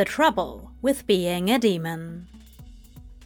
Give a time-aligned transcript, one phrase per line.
[0.00, 2.26] The Trouble with Being a Demon.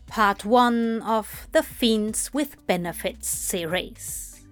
[0.08, 4.44] Part 1 of the Fiends with Benefits series.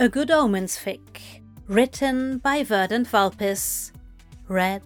[0.00, 3.92] A Good Omens fic, written by Verdant Valpis,
[4.48, 4.82] read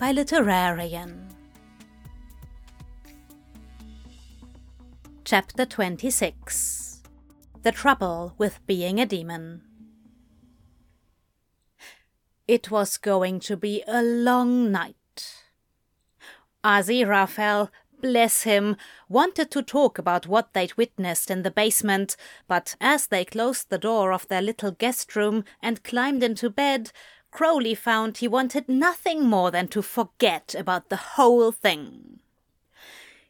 [0.00, 1.30] by Literarian.
[5.24, 7.02] Chapter 26
[7.62, 9.62] The Trouble with Being a Demon.
[12.48, 14.96] It was going to be a long night.
[16.66, 17.70] Aziraphale,
[18.02, 18.76] bless him,
[19.08, 22.16] wanted to talk about what they'd witnessed in the basement,
[22.48, 26.90] but as they closed the door of their little guest room and climbed into bed,
[27.30, 32.18] Crowley found he wanted nothing more than to forget about the whole thing.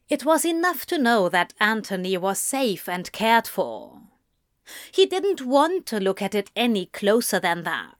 [0.08, 4.00] It was enough to know that Anthony was safe and cared for.
[4.90, 7.96] He didn't want to look at it any closer than that.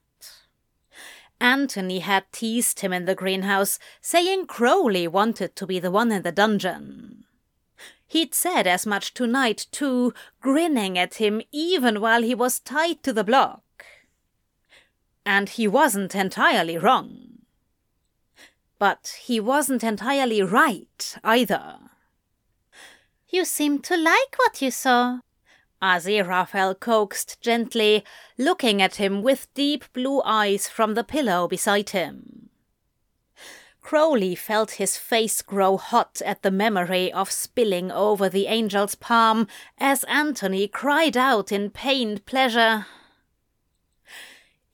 [1.41, 6.23] Anthony had teased him in the greenhouse, saying Crowley wanted to be the one in
[6.23, 7.25] the dungeon.
[8.07, 13.13] He'd said as much tonight, too, grinning at him even while he was tied to
[13.13, 13.63] the block.
[15.25, 17.41] And he wasn't entirely wrong.
[18.79, 21.79] But he wasn't entirely right either.
[23.29, 25.19] You seem to like what you saw,
[25.83, 28.05] Aziraphale coaxed gently,
[28.39, 32.51] looking at him with deep blue eyes from the pillow beside him.
[33.87, 39.47] Crowley felt his face grow hot at the memory of spilling over the angel's palm
[39.79, 42.87] as Anthony cried out in pained pleasure.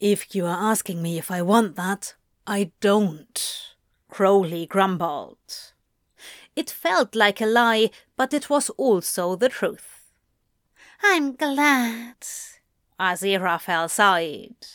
[0.00, 2.14] If you are asking me if I want that,
[2.46, 3.74] I don't,
[4.08, 5.74] Crowley grumbled.
[6.56, 9.91] It felt like a lie, but it was also the truth.
[11.02, 12.16] I'm glad.
[12.98, 14.66] Ah, Aziraphale sighed.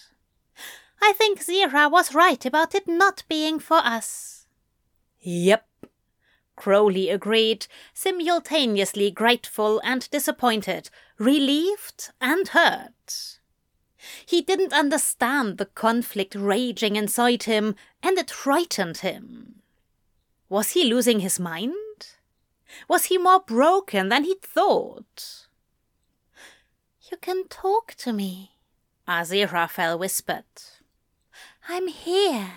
[1.01, 4.47] I think Zira was right about it not being for us.
[5.21, 5.65] Yep.
[6.55, 13.39] Crowley agreed, simultaneously grateful and disappointed, relieved and hurt.
[14.25, 19.61] He didn't understand the conflict raging inside him, and it frightened him.
[20.49, 21.73] Was he losing his mind?
[22.87, 25.46] Was he more broken than he'd thought?
[27.09, 28.57] You can talk to me,
[29.07, 30.43] Aziraphale whispered.
[31.69, 32.51] I'm here.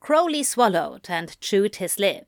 [0.00, 2.26] Crowley swallowed and chewed his lip.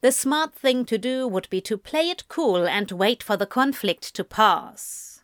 [0.00, 3.46] The smart thing to do would be to play it cool and wait for the
[3.46, 5.22] conflict to pass.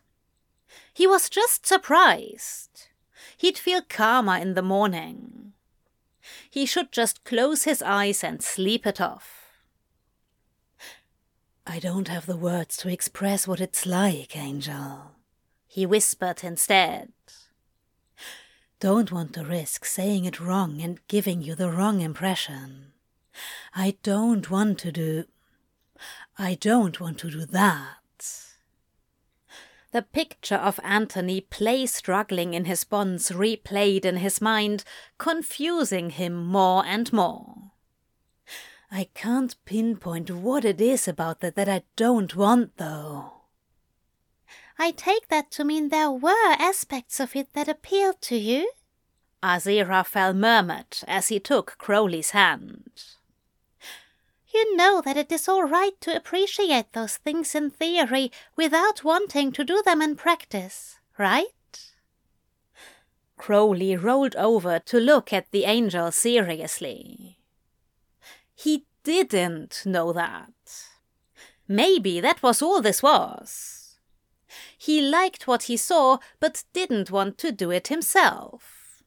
[0.93, 2.87] He was just surprised.
[3.37, 5.53] He'd feel calmer in the morning.
[6.49, 9.38] He should just close his eyes and sleep it off.
[11.65, 15.11] I don't have the words to express what it's like, Angel.
[15.67, 17.11] He whispered instead.
[18.79, 22.93] Don't want to risk saying it wrong and giving you the wrong impression.
[23.75, 25.25] I don't want to do.
[26.37, 27.99] I don't want to do that.
[29.91, 34.83] The picture of Anthony play struggling in his bonds replayed in his mind,
[35.17, 37.71] confusing him more and more.
[38.91, 43.33] I can't pinpoint what it is about that that I don't want, though.
[44.79, 48.71] I take that to mean there were aspects of it that appealed to you?
[49.43, 52.91] Aziraphale murmured as he took Crowley's hand.
[54.53, 59.51] You know that it is all right to appreciate those things in theory without wanting
[59.51, 61.45] to do them in practice, right?
[63.37, 67.38] Crowley rolled over to look at the angel seriously.
[68.61, 70.51] He didn't know that.
[71.65, 73.99] Maybe that was all this was.
[74.77, 79.01] He liked what he saw, but didn't want to do it himself.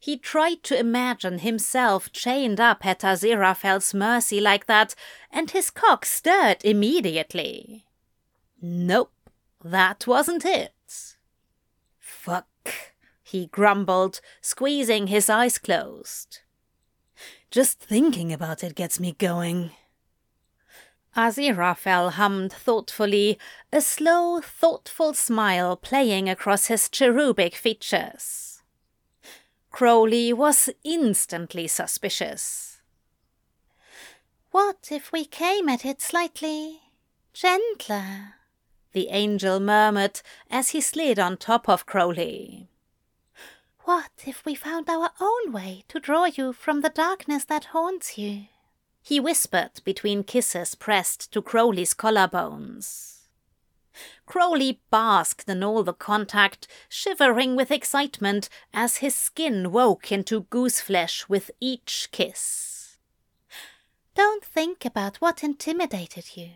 [0.00, 4.94] He tried to imagine himself chained up at Aziraphale's mercy like that,
[5.30, 7.84] and his cock stirred immediately.
[8.62, 9.12] Nope,
[9.62, 11.16] that wasn't it.
[11.98, 16.38] Fuck, he grumbled, squeezing his eyes closed.
[17.50, 19.70] Just thinking about it gets me going.
[21.16, 23.38] Aziraphale hummed thoughtfully,
[23.72, 28.62] a slow, thoughtful smile playing across his cherubic features.
[29.70, 32.80] Crowley was instantly suspicious.
[34.50, 36.80] What if we came at it slightly
[37.32, 38.34] gentler?
[38.92, 42.67] The angel murmured as he slid on top of Crowley.
[43.88, 48.18] What if we found our own way to draw you from the darkness that haunts
[48.18, 48.48] you?
[49.00, 53.20] He whispered between kisses pressed to Crowley's collarbones.
[54.26, 60.82] Crowley basked in all the contact, shivering with excitement as his skin woke into goose
[60.82, 62.98] flesh with each kiss.
[64.14, 66.50] Don't think about what intimidated you.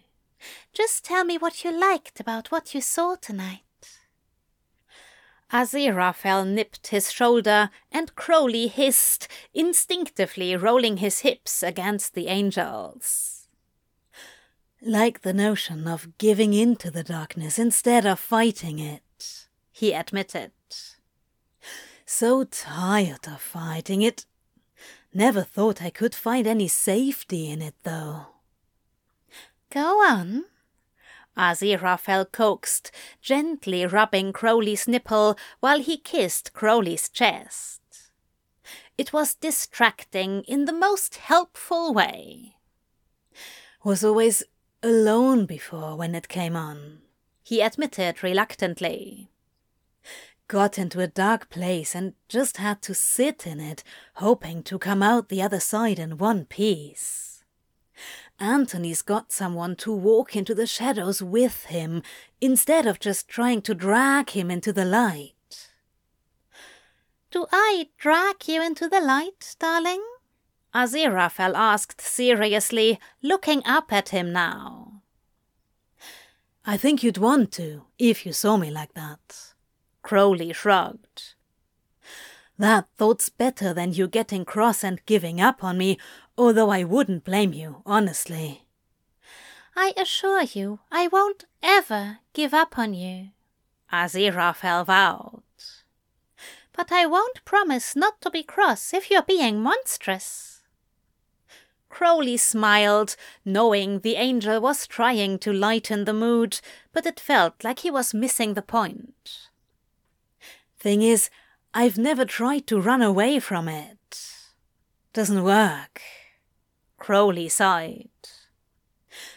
[0.74, 3.62] Just tell me what you liked about what you saw tonight.
[5.52, 13.48] Aziraphale nipped his shoulder, and Crowley hissed, instinctively rolling his hips against the angel's.
[14.80, 20.52] Like the notion of giving in to the darkness instead of fighting it, he admitted.
[22.06, 24.26] So tired of fighting it.
[25.14, 28.26] Never thought I could find any safety in it, though.
[29.70, 30.44] Go on,
[31.36, 32.90] Aziraphale coaxed,
[33.20, 37.80] gently rubbing Crowley's nipple while he kissed Crowley's chest.
[38.98, 42.56] It was distracting in the most helpful way.
[43.82, 44.44] Was always
[44.82, 46.98] alone before when it came on,
[47.42, 49.30] he admitted reluctantly.
[50.48, 53.82] Got into a dark place and just had to sit in it,
[54.16, 57.42] hoping to come out the other side in one piece.
[58.42, 62.02] Anthony's got someone to walk into the shadows with him
[62.40, 65.68] instead of just trying to drag him into the light.
[67.30, 70.02] Do I drag you into the light, darling?
[70.74, 75.02] Aziraphale asked seriously, looking up at him now.
[76.66, 79.54] I think you'd want to, if you saw me like that.
[80.02, 81.34] Crowley shrugged.
[82.58, 85.98] That thought's better than you getting cross and giving up on me,
[86.36, 88.66] although I wouldn't blame you, honestly.
[89.74, 93.30] I assure you, I won't ever give up on you,
[93.92, 95.42] Aziraphale vowed.
[96.72, 100.62] But I won't promise not to be cross if you're being monstrous.
[101.88, 106.60] Crowley smiled, knowing the angel was trying to lighten the mood,
[106.92, 109.48] but it felt like he was missing the point.
[110.78, 111.28] Thing is,
[111.74, 114.26] I've never tried to run away from it.
[115.12, 116.00] Doesn't work.
[117.02, 118.08] Crowley sighed.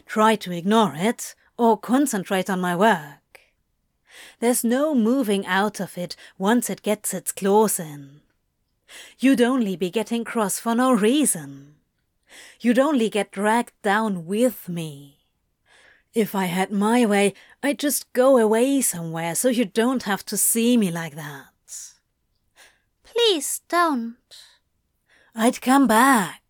[0.05, 3.39] Try to ignore it or concentrate on my work.
[4.39, 8.21] There's no moving out of it once it gets its claws in.
[9.17, 11.73] You'd only be getting cross for no reason.
[12.59, 15.25] You'd only get dragged down with me.
[16.13, 17.33] If I had my way,
[17.63, 21.47] I'd just go away somewhere so you don't have to see me like that.
[23.03, 24.17] Please don't.
[25.33, 26.43] I'd come back,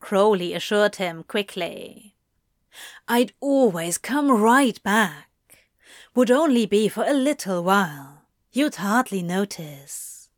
[0.00, 2.14] Crowley assured him quickly.
[3.06, 5.28] I'd always come right back.
[6.14, 8.22] Would only be for a little while.
[8.52, 10.28] You'd hardly notice.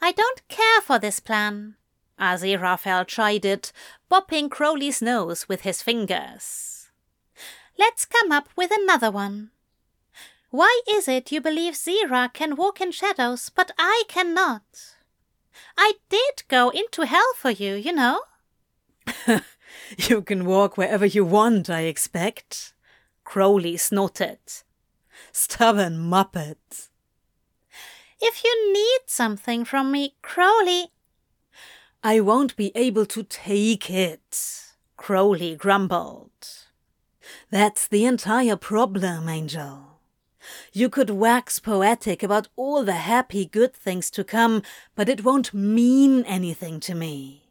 [0.00, 1.76] I don't care for this plan,
[2.18, 3.72] Aziraphale chided,
[4.10, 6.90] bopping Crowley's nose with his fingers.
[7.78, 9.50] Let's come up with another one.
[10.50, 14.62] Why is it you believe Zira can walk in shadows, but I cannot?
[15.76, 18.20] I did go into hell for you, you know.
[20.08, 22.74] you can walk wherever you want, I expect.
[23.24, 24.38] Crowley snorted.
[25.32, 26.88] Stubborn muppet.
[28.20, 30.88] If you need something from me, Crowley.
[32.02, 34.64] I won't be able to take it,
[34.96, 36.30] Crowley grumbled.
[37.50, 40.00] That's the entire problem, Angel.
[40.72, 44.62] You could wax poetic about all the happy good things to come,
[44.94, 47.49] but it won't mean anything to me.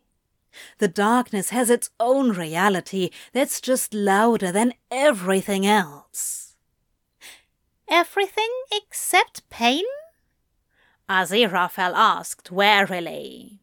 [0.77, 6.55] The darkness has its own reality that's just louder than everything else.
[7.89, 9.83] Everything except pain?
[11.09, 13.61] Aziraphale asked warily.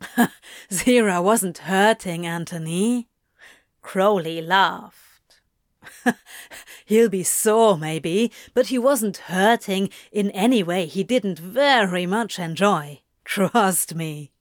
[0.70, 3.08] Zira wasn't hurting, Antony.
[3.82, 5.40] Crowley laughed.
[6.86, 12.38] He'll be sore, maybe, but he wasn't hurting in any way he didn't very much
[12.38, 13.00] enjoy.
[13.24, 14.33] Trust me.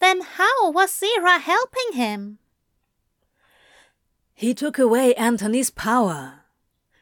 [0.00, 2.38] Then how was Zira helping him?
[4.34, 6.44] He took away Anthony's power,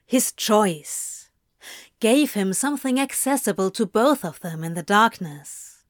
[0.07, 1.29] his choice,
[2.01, 5.85] gave him something accessible to both of them in the darkness.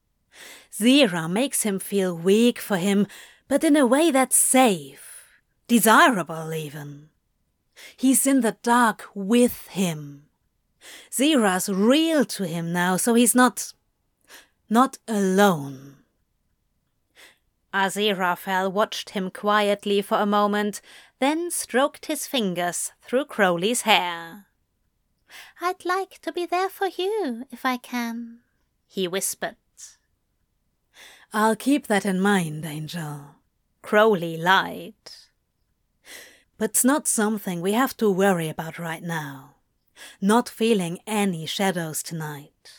[0.71, 3.07] Zira makes him feel weak for him,
[3.47, 7.09] but in a way that's safe, desirable even.
[7.95, 10.23] He's in the dark with him.
[11.11, 13.73] Zira's real to him now, so he's not.
[14.69, 15.96] not alone.
[17.73, 20.81] Aziraphale watched him quietly for a moment,
[21.19, 24.45] then stroked his fingers through Crowley's hair.
[25.61, 28.39] I'd like to be there for you, if I can,
[28.87, 29.57] he whispered.
[31.33, 33.35] I'll keep that in mind, Angel.
[33.81, 34.93] Crowley lied.
[36.57, 39.55] but it's not something we have to worry about right now.
[40.21, 42.71] Not feeling any shadows tonight.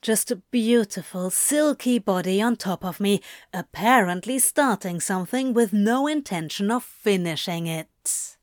[0.00, 3.20] Just a beautiful, silky body on top of me,
[3.52, 8.36] apparently starting something with no intention of finishing it.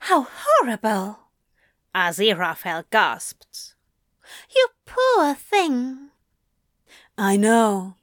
[0.00, 1.18] How horrible!
[1.94, 3.74] Aziraphale gasped.
[4.54, 6.10] You poor thing.
[7.16, 7.96] I know.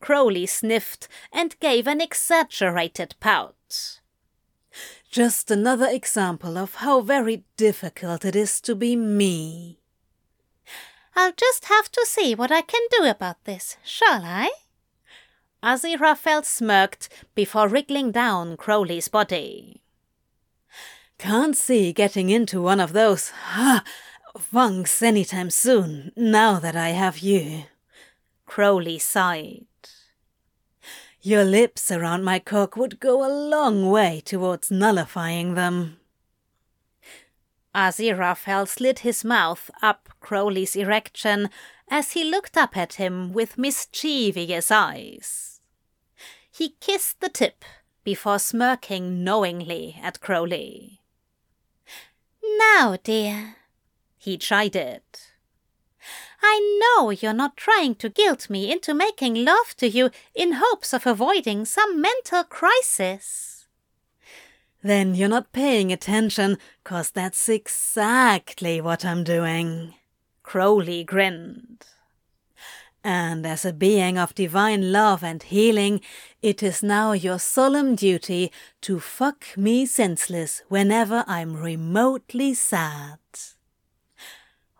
[0.00, 4.00] Crowley sniffed and gave an exaggerated pout.
[5.10, 9.78] Just another example of how very difficult it is to be me.
[11.16, 14.50] I'll just have to see what I can do about this, shall I?
[15.62, 19.80] Aziraphale smirked before wriggling down Crowley's body.
[21.18, 23.84] Can't see getting into one of those ha,
[24.38, 27.64] funks anytime soon, now that I have you.
[28.46, 29.66] Crowley sighed.
[31.22, 35.98] Your lips around my cock would go a long way towards nullifying them.
[37.74, 41.50] Aziraphale slid his mouth up Crowley's erection
[41.90, 45.60] as he looked up at him with mischievous eyes.
[46.50, 47.64] He kissed the tip
[48.04, 51.00] before smirking knowingly at Crowley.
[52.58, 53.56] Now, dear,
[54.16, 55.02] he chided.
[56.42, 60.92] I know you're not trying to guilt me into making love to you in hopes
[60.92, 63.53] of avoiding some mental crisis.
[64.84, 69.94] Then you're not paying attention, 'cause that's exactly what I'm doing.
[70.42, 71.86] Crowley grinned.
[73.02, 76.02] And as a being of divine love and healing,
[76.42, 83.20] it is now your solemn duty to fuck me senseless whenever I'm remotely sad.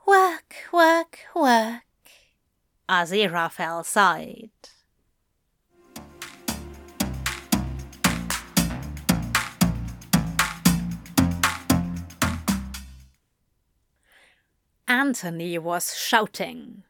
[0.06, 1.80] Work, work, work.
[2.90, 4.50] Aziraphale sighed.
[14.86, 16.82] Antony was shouting.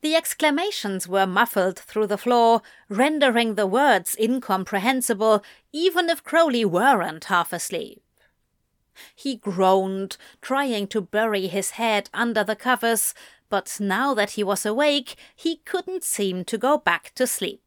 [0.00, 7.24] The exclamations were muffled through the floor, rendering the words incomprehensible, even if Crowley weren't
[7.24, 8.02] half asleep.
[9.14, 13.14] He groaned, trying to bury his head under the covers,
[13.48, 17.62] but now that he was awake, he couldn't seem to go back to sleep.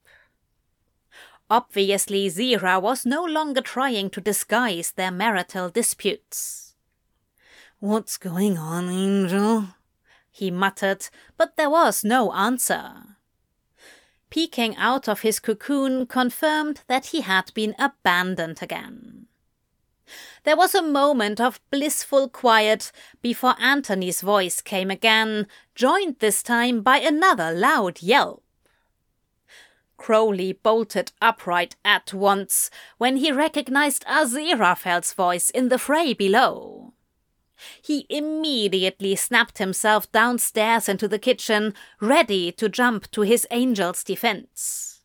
[1.50, 6.61] Obviously, Zira was no longer trying to disguise their marital disputes.
[7.82, 9.70] What's going on, Angel?
[10.30, 13.18] He muttered, but there was no answer.
[14.30, 19.26] Peeking out of his cocoon confirmed that he had been abandoned again.
[20.44, 26.84] There was a moment of blissful quiet before Antony's voice came again, joined this time
[26.84, 28.44] by another loud yelp.
[29.98, 32.70] Crowley bolted upright at once
[33.00, 36.91] when he recognized Aziraphale's voice in the fray below.
[37.82, 45.02] He immediately snapped himself downstairs into the kitchen, ready to jump to his angel's defense.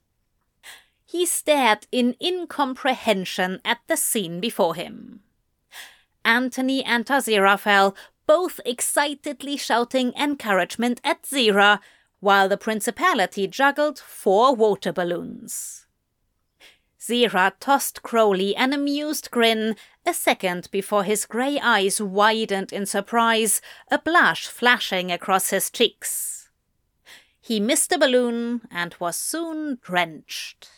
[1.05, 5.21] He stared in incomprehension at the scene before him.
[6.25, 7.97] Antony and Aziraphale
[8.27, 11.79] both excitedly shouting encouragement at Zira,
[12.21, 15.86] while the principality juggled four water balloons.
[17.07, 23.61] Zira tossed Crowley an amused grin a second before his grey eyes widened in surprise,
[23.91, 26.49] a blush flashing across his cheeks.
[27.41, 30.69] He missed a balloon and was soon drenched.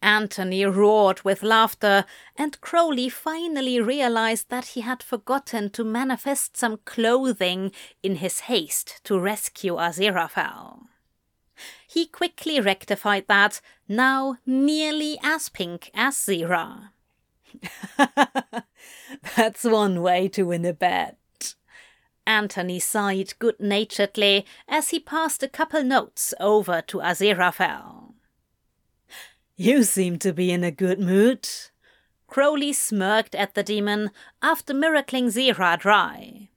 [0.00, 6.78] Antony roared with laughter, and Crowley finally realized that he had forgotten to manifest some
[6.86, 10.87] clothing in his haste to rescue Aziraphale.
[11.86, 16.90] He quickly rectified that, now nearly as pink as Zira.
[19.36, 21.16] That's one way to win a bet.
[22.26, 28.12] Antony sighed good naturedly as he passed a couple notes over to Aziraphale.
[29.56, 31.48] You seem to be in a good mood.
[32.26, 34.10] Crowley smirked at the demon
[34.42, 36.50] after miracling Zira dry.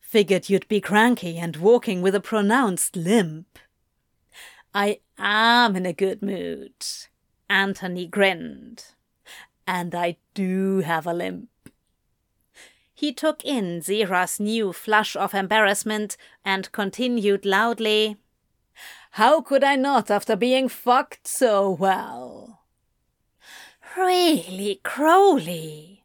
[0.00, 3.58] Figured you'd be cranky and walking with a pronounced limp.
[4.74, 6.72] I am in a good mood.
[7.48, 8.86] Antony grinned.
[9.66, 11.48] And I do have a limp.
[12.94, 18.16] He took in Zira's new flush of embarrassment and continued loudly,
[19.12, 22.60] How could I not after being fucked so well?
[23.96, 26.04] Really, Crowley?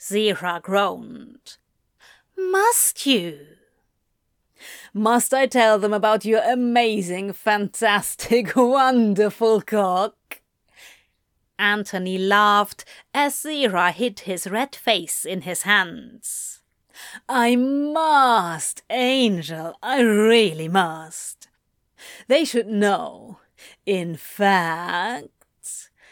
[0.00, 1.58] Zira groaned.
[2.36, 3.57] Must you?
[4.94, 10.40] Must I tell them about your amazing, fantastic, wonderful cock?
[11.58, 16.60] Anthony laughed as Zira hid his red face in his hands.
[17.28, 21.48] I must, Angel, I really must.
[22.28, 23.40] They should know.
[23.84, 25.30] In fact,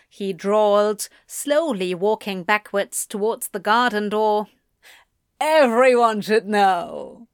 [0.08, 4.48] he drawled, slowly walking backwards towards the garden door.
[5.40, 7.25] Everyone should know.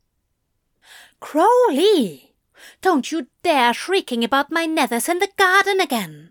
[1.23, 2.35] Crowley!
[2.81, 6.31] Don't you dare shrieking about my nethers in the garden again.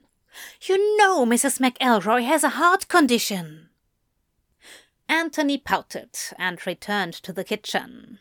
[0.62, 1.60] You know Mrs.
[1.60, 3.70] McElroy has a heart condition.
[5.08, 8.20] Anthony pouted and returned to the kitchen.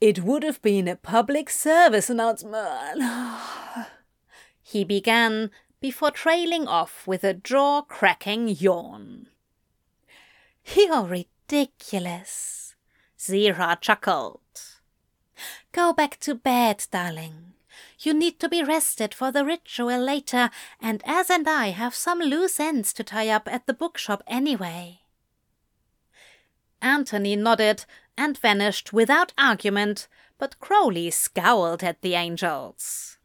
[0.00, 3.00] It would have been a public service announcement.
[4.62, 9.28] he began before trailing off with a jaw cracking yawn.
[10.74, 12.74] You're ridiculous,
[13.16, 14.40] Zira chuckled.
[15.72, 17.54] Go back to bed, darling.
[18.00, 22.20] You need to be rested for the ritual later, and Az and I have some
[22.20, 25.00] loose ends to tie up at the bookshop anyway.
[26.80, 27.84] Anthony nodded
[28.16, 30.08] and vanished without argument,
[30.38, 33.18] but Crowley scowled at the angels.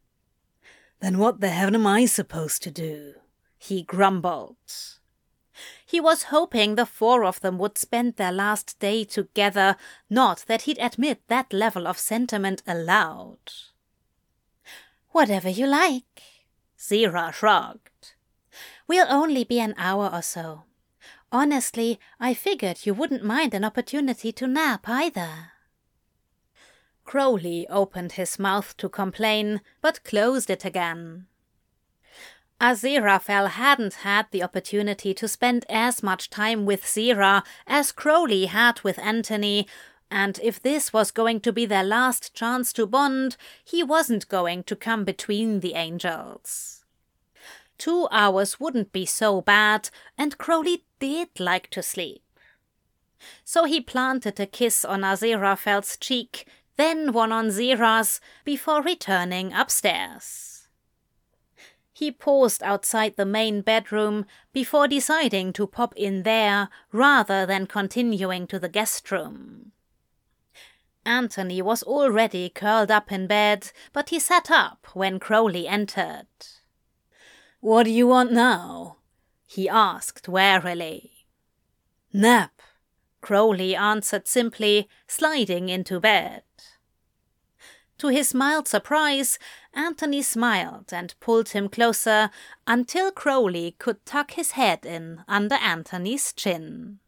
[0.99, 3.15] Then what the heaven am I supposed to do?
[3.57, 4.57] he grumbled.
[5.93, 9.75] He was hoping the four of them would spend their last day together,
[10.09, 13.37] not that he'd admit that level of sentiment aloud.
[15.11, 16.23] Whatever you like.
[16.79, 18.15] Zira shrugged.
[18.87, 20.63] We'll only be an hour or so.
[21.31, 25.51] Honestly, I figured you wouldn't mind an opportunity to nap either.
[27.05, 31.27] Crowley opened his mouth to complain, but closed it again.
[32.63, 38.79] Aziraphale hadn't had the opportunity to spend as much time with Zira as Crowley had
[38.83, 39.67] with Anthony,
[40.09, 44.63] and if this was going to be their last chance to bond, he wasn't going
[44.63, 46.85] to come between the angels.
[47.77, 52.23] Two hours wouldn't be so bad, and Crowley did like to sleep.
[53.43, 56.47] So he planted a kiss on Aziraphale's cheek,
[56.77, 60.52] then one on Zira's, before returning upstairs.
[61.93, 68.47] He paused outside the main bedroom before deciding to pop in there rather than continuing
[68.47, 69.71] to the guest room.
[71.05, 76.27] Anthony was already curled up in bed, but he sat up when Crowley entered.
[77.59, 78.97] What do you want now?
[79.45, 81.11] he asked warily.
[82.11, 82.61] Nap,
[83.21, 86.43] Crowley answered simply, sliding into bed.
[87.99, 89.37] To his mild surprise,
[89.75, 92.29] Anthony smiled and pulled him closer
[92.67, 96.99] until Crowley could tuck his head in under Anthony's chin.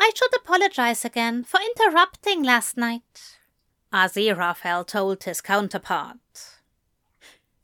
[0.00, 3.38] I should apologize again for interrupting last night,
[3.92, 6.16] Aziraphale told his counterpart.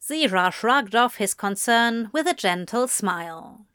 [0.00, 3.66] Zira shrugged off his concern with a gentle smile.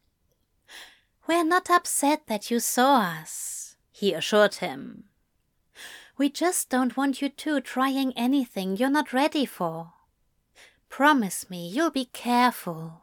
[1.29, 5.03] We're not upset that you saw us, he assured him.
[6.17, 9.93] We just don't want you two trying anything you're not ready for.
[10.89, 13.01] Promise me you'll be careful.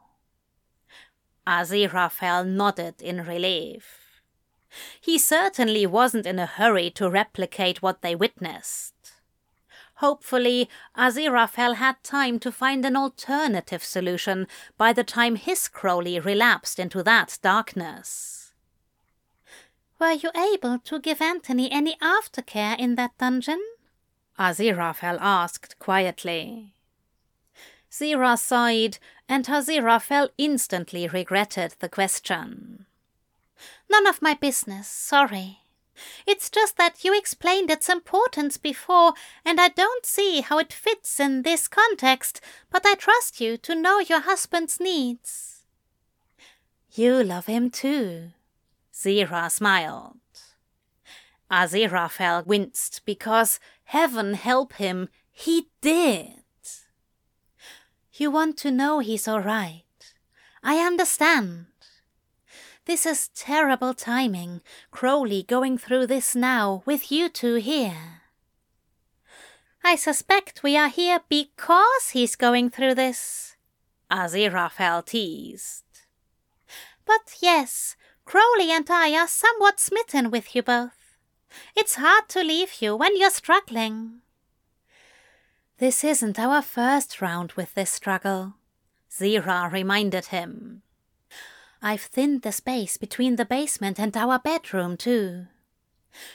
[1.47, 4.19] Aziraphale nodded in relief.
[4.99, 8.96] He certainly wasn't in a hurry to replicate what they witnessed.
[9.97, 16.77] Hopefully, Aziraphale had time to find an alternative solution by the time his Crowley relapsed
[16.77, 18.53] into that darkness.
[19.99, 23.59] Were you able to give Anthony any aftercare in that dungeon?
[24.37, 26.73] Aziraphale asked quietly.
[27.91, 32.85] Zira sighed, and Aziraphale instantly regretted the question.
[33.89, 35.61] None of my business, sorry.
[36.25, 39.13] It's just that you explained its importance before,
[39.45, 43.75] and I don't see how it fits in this context, but I trust you to
[43.75, 45.63] know your husband's needs.
[46.91, 48.31] You love him too.
[48.93, 50.17] Zira smiled.
[51.51, 56.33] Aziraphale winced because, heaven help him, he did.
[58.13, 59.83] You want to know he's all right.
[60.63, 61.67] I understand.
[62.87, 68.21] This is terrible timing, Crowley going through this now with you two here.
[69.83, 73.57] I suspect we are here because he's going through this,
[74.09, 75.83] Aziraphale teased.
[77.05, 81.17] But yes, Crowley and I are somewhat smitten with you both.
[81.75, 84.21] It's hard to leave you when you're struggling.
[85.77, 88.53] This isn't our first round with this struggle,
[89.11, 90.83] Zira reminded him.
[91.81, 95.47] I've thinned the space between the basement and our bedroom, too.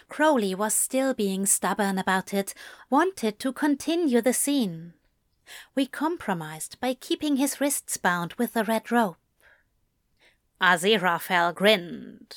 [0.09, 2.55] Crowley was still being stubborn about it,
[2.89, 4.95] wanted to continue the scene.
[5.75, 9.17] We compromised by keeping his wrists bound with the red rope.
[10.61, 12.37] Aziraphale grinned.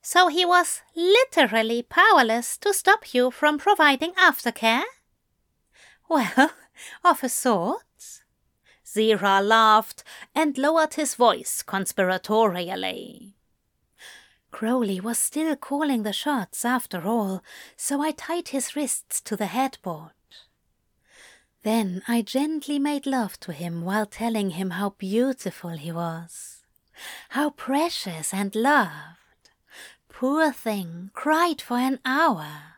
[0.00, 4.84] So he was literally powerless to stop you from providing aftercare?
[6.08, 6.50] Well,
[7.04, 7.84] of a sort.
[8.94, 10.04] Zira laughed
[10.34, 13.32] and lowered his voice conspiratorially.
[14.52, 17.42] Crowley was still calling the shots after all,
[17.76, 20.12] so I tied his wrists to the headboard.
[21.64, 26.62] Then I gently made love to him while telling him how beautiful he was,
[27.30, 29.50] how precious and loved.
[30.08, 32.74] Poor thing cried for an hour.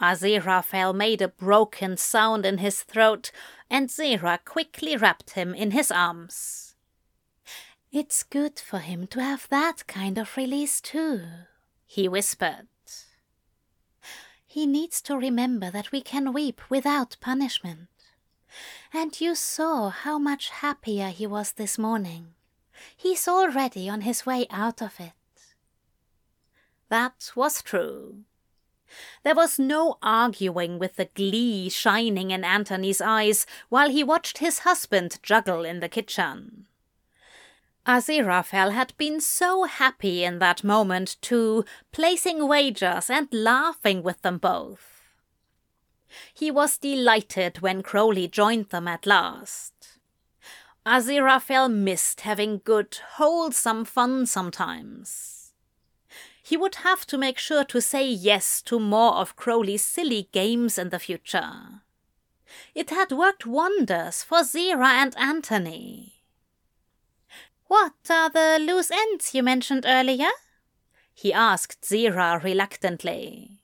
[0.00, 3.30] Aziraphale made a broken sound in his throat,
[3.74, 6.76] and Zira quickly wrapped him in his arms.
[7.90, 11.22] It's good for him to have that kind of release too,
[11.84, 12.68] he whispered.
[14.46, 17.88] He needs to remember that we can weep without punishment.
[18.92, 22.34] And you saw how much happier he was this morning.
[22.96, 25.14] He's already on his way out of it.
[26.90, 28.18] That was true.
[29.22, 34.60] There was no arguing with the glee shining in Antony's eyes while he watched his
[34.60, 36.66] husband juggle in the kitchen.
[37.86, 44.38] Aziraphale had been so happy in that moment too, placing wagers and laughing with them
[44.38, 45.02] both.
[46.32, 49.72] He was delighted when Crowley joined them at last.
[50.86, 55.33] Aziraphale missed having good, wholesome fun sometimes.
[56.46, 60.76] He would have to make sure to say yes to more of Crowley's silly games
[60.76, 61.80] in the future.
[62.74, 66.20] It had worked wonders for Zira and Antony.
[67.66, 70.28] What are the loose ends you mentioned earlier?
[71.14, 73.62] He asked Zira reluctantly.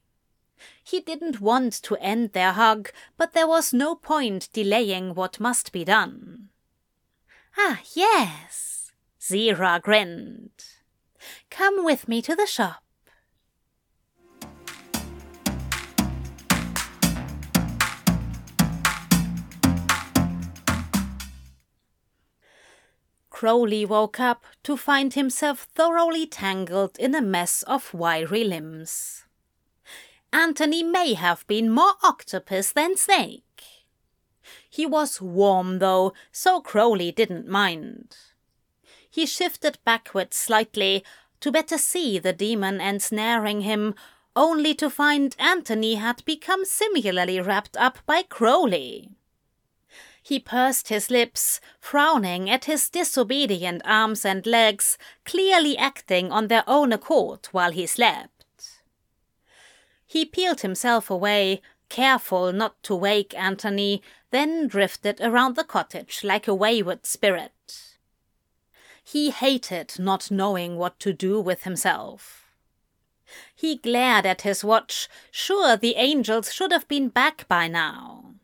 [0.83, 5.71] He didn't want to end their hug, but there was no point delaying what must
[5.71, 6.49] be done.
[7.59, 8.90] Ah, yes,
[9.21, 10.64] Zira grinned.
[11.50, 12.83] Come with me to the shop.
[23.40, 29.24] Crowley woke up to find himself thoroughly tangled in a mess of wiry limbs.
[30.30, 33.62] Antony may have been more octopus than snake.
[34.68, 38.14] He was warm, though, so Crowley didn't mind.
[39.11, 41.05] He shifted backward slightly
[41.40, 43.94] to better see the demon ensnaring him,
[44.37, 49.11] only to find Antony had become similarly wrapped up by Crowley.
[50.23, 56.64] He pursed his lips, frowning at his disobedient arms and legs, clearly acting on their
[56.66, 58.31] own accord while he slept.
[60.07, 66.46] He peeled himself away, careful not to wake Antony, then drifted around the cottage like
[66.46, 67.53] a wayward spirit.
[69.11, 72.46] He hated not knowing what to do with himself.
[73.57, 78.37] He glared at his watch, sure the angels should have been back by now.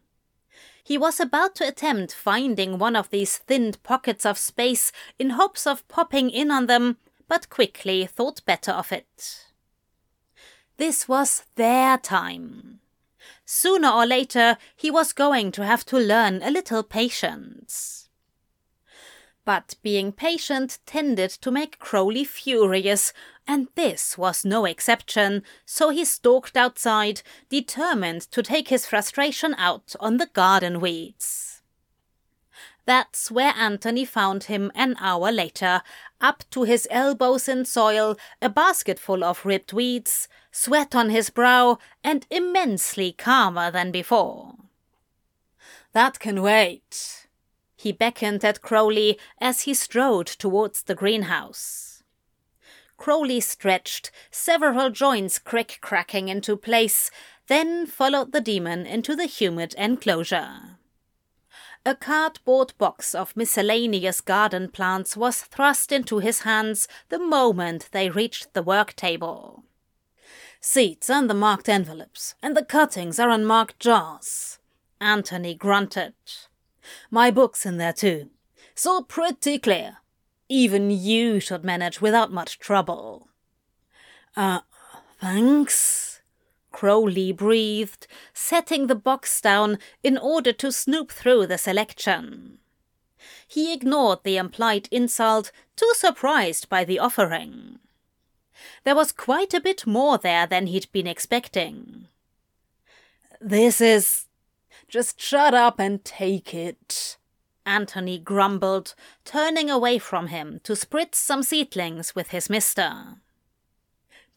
[0.82, 5.68] He was about to attempt finding one of these thinned pockets of space in hopes
[5.68, 6.96] of popping in on them,
[7.28, 9.44] but quickly thought better of it.
[10.78, 12.80] This was their time.
[13.44, 18.05] Sooner or later, he was going to have to learn a little patience.
[19.46, 23.12] But being patient tended to make Crowley furious,
[23.46, 29.94] and this was no exception, so he stalked outside, determined to take his frustration out
[30.00, 31.62] on the garden weeds.
[32.86, 35.82] That's where Anthony found him an hour later,
[36.20, 41.30] up to his elbows in soil, a basket full of ripped weeds, sweat on his
[41.30, 44.56] brow, and immensely calmer than before.
[45.92, 47.25] That can wait.
[47.76, 52.02] He beckoned at Crowley as he strode towards the greenhouse.
[52.96, 57.10] Crowley stretched, several joints crick cracking into place,
[57.46, 60.78] then followed the demon into the humid enclosure.
[61.84, 68.10] A cardboard box of miscellaneous garden plants was thrust into his hands the moment they
[68.10, 69.62] reached the work table.
[70.60, 74.58] Seeds and the marked envelopes, and the cuttings are in marked jars.
[75.00, 76.14] Antony grunted.
[77.10, 78.30] My book's in there too.
[78.74, 79.98] So pretty clear.
[80.48, 83.28] Even you should manage without much trouble.
[84.36, 84.60] Uh,
[85.20, 86.20] thanks.
[86.72, 92.58] Crowley breathed, setting the box down in order to snoop through the selection.
[93.48, 97.78] He ignored the implied insult, too surprised by the offering.
[98.84, 102.08] There was quite a bit more there than he'd been expecting.
[103.40, 104.26] This is.
[104.88, 107.16] Just shut up and take it,
[107.64, 108.94] Anthony grumbled,
[109.24, 113.16] turning away from him to spritz some seedlings with his mister.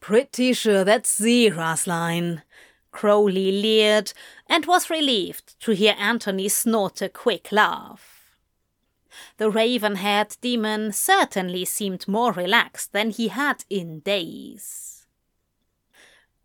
[0.00, 2.42] Pretty sure that's Zira's line.
[2.90, 4.12] Crowley leered
[4.48, 8.36] and was relieved to hear Anthony snort a quick laugh.
[9.36, 15.06] The raven haired demon certainly seemed more relaxed than he had in days.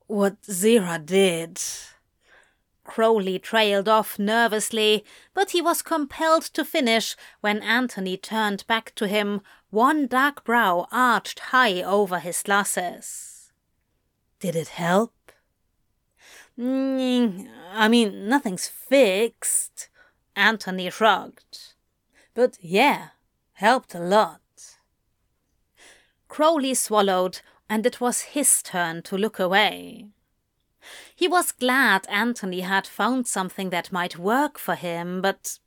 [0.08, 1.60] What Zira did.
[2.86, 9.08] Crowley trailed off nervously, but he was compelled to finish when Anthony turned back to
[9.08, 13.52] him, one dark brow arched high over his glasses.
[14.39, 15.13] Did it help?
[16.58, 19.89] Mm, I mean, nothing's fixed.
[20.36, 21.74] Anthony shrugged.
[22.34, 23.10] But yeah,
[23.54, 24.41] helped a lot.
[26.28, 30.08] Crowley swallowed, and it was his turn to look away.
[31.15, 35.60] He was glad Anthony had found something that might work for him, but.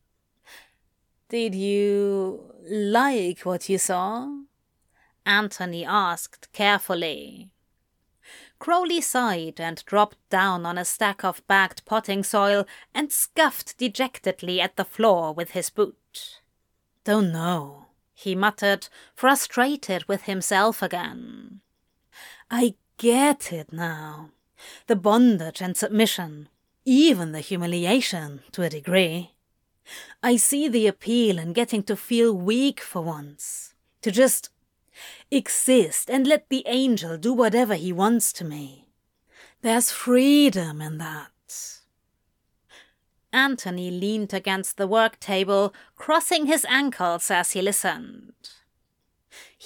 [1.29, 4.29] Did you like what you saw?
[5.27, 7.51] Anthony asked carefully.
[8.59, 14.61] Crowley sighed and dropped down on a stack of bagged potting soil and scuffed dejectedly
[14.61, 16.41] at the floor with his boot.
[17.05, 21.61] Don't know, he muttered, frustrated with himself again.
[22.51, 24.31] I get it now.
[24.87, 26.49] The bondage and submission,
[26.85, 29.33] even the humiliation to a degree.
[30.23, 34.51] I see the appeal in getting to feel weak for once, to just
[35.31, 38.89] exist and let the angel do whatever he wants to me.
[39.63, 41.31] There's freedom in that.
[43.33, 48.33] Anthony leaned against the work table, crossing his ankles as he listened.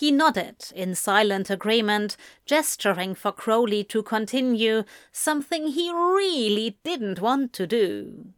[0.03, 7.53] He nodded in silent agreement, gesturing for Crowley to continue, something he really didn't want
[7.53, 8.33] to do.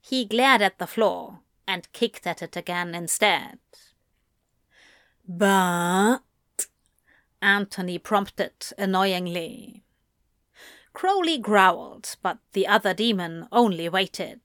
[0.00, 3.58] He glared at the floor and kicked at it again instead.
[5.26, 6.20] But
[7.42, 9.82] Anthony prompted annoyingly.
[10.92, 14.42] Crowley growled, but the other demon only waited.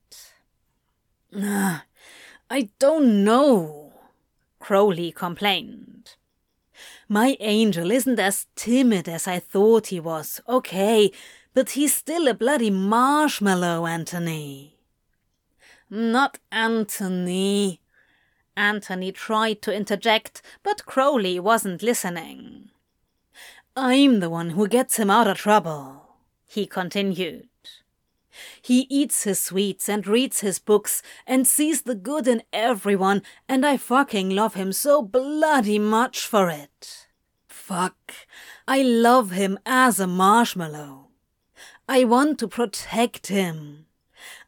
[1.32, 1.82] Uh,
[2.50, 3.94] I don't know,
[4.60, 5.99] Crowley complained.
[7.12, 11.12] My angel isn't as timid as I thought he was, okay,
[11.56, 14.78] but he's still a bloody marshmallow, Anthony.
[15.90, 17.82] Not Anthony.
[18.56, 22.70] Anthony tried to interject, but Crowley wasn't listening.
[23.76, 27.49] I'm the one who gets him out of trouble, he continued.
[28.62, 33.66] He eats his sweets and reads his books and sees the good in everyone, and
[33.66, 37.08] I fucking love him so bloody much for it.
[37.48, 38.14] Fuck.
[38.68, 41.10] I love him as a marshmallow.
[41.88, 43.86] I want to protect him.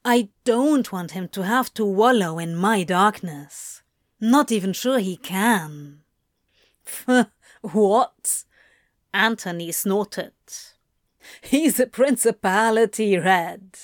[0.04, 3.82] I don't want him to have to wallow in my darkness.
[4.20, 6.02] Not even sure he can.
[7.62, 8.44] what?
[9.14, 10.34] Anthony snorted.
[11.42, 13.78] He's a principality, Red.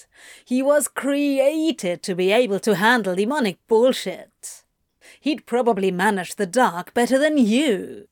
[0.45, 4.63] He was created to be able to handle demonic bullshit.
[5.19, 8.07] He'd probably manage the dark better than you.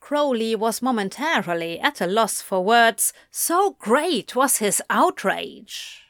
[0.00, 6.02] Crowley was momentarily at a loss for words, so great was his outrage.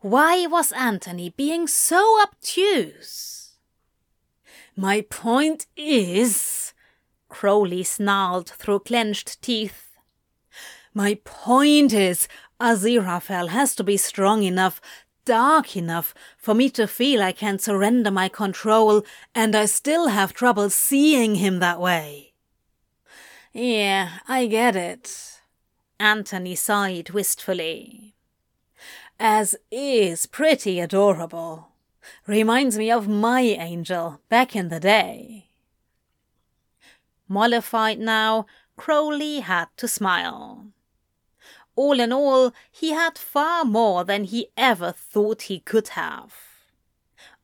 [0.00, 3.56] Why was Anthony being so obtuse?
[4.76, 6.74] My point is,
[7.28, 9.83] Crowley snarled through clenched teeth.
[10.96, 12.28] My point is,
[12.60, 14.80] Aziraphale has to be strong enough,
[15.24, 19.02] dark enough, for me to feel I can surrender my control,
[19.34, 22.34] and I still have trouble seeing him that way.
[23.52, 25.40] Yeah, I get it.
[25.98, 28.14] Anthony sighed wistfully.
[29.18, 31.70] As is pretty adorable.
[32.26, 35.48] Reminds me of my angel back in the day.
[37.28, 40.73] Mollified now, Crowley had to smile.
[41.76, 46.34] All in all, he had far more than he ever thought he could have.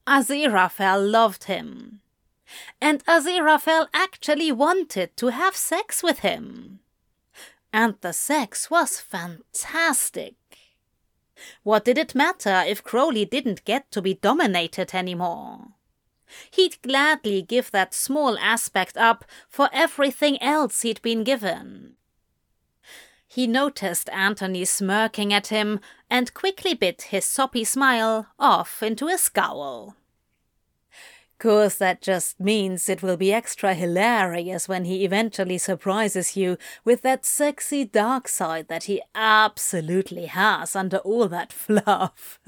[0.06, 2.00] Aziraphale loved him.
[2.80, 6.80] And Aziraphale actually wanted to have sex with him.
[7.72, 10.34] And the sex was fantastic.
[11.62, 15.68] What did it matter if Crowley didn't get to be dominated anymore?
[16.50, 21.96] He'd gladly give that small aspect up for everything else he'd been given.
[23.32, 25.78] He noticed Anthony smirking at him
[26.10, 29.94] and quickly bit his soppy smile off into a scowl.
[31.38, 37.02] course, that just means it will be extra hilarious when he eventually surprises you with
[37.02, 42.40] that sexy dark side that he absolutely has under all that fluff.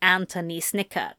[0.00, 1.16] Anthony snickered.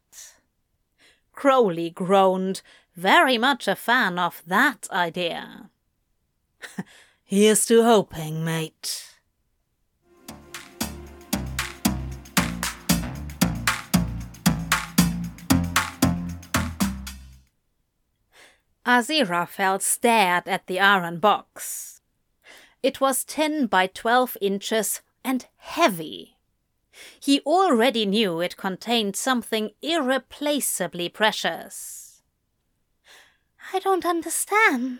[1.33, 2.61] Crowley groaned,
[2.95, 5.69] very much a fan of that idea.
[7.33, 9.15] Here's to hoping, mate.
[18.85, 22.01] Aziraphale stared at the iron box.
[22.83, 26.35] It was ten by twelve inches and heavy.
[27.17, 32.23] He already knew it contained something irreplaceably precious.
[33.71, 34.99] I don't understand,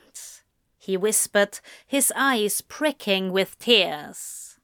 [0.82, 4.58] he whispered, his eyes pricking with tears.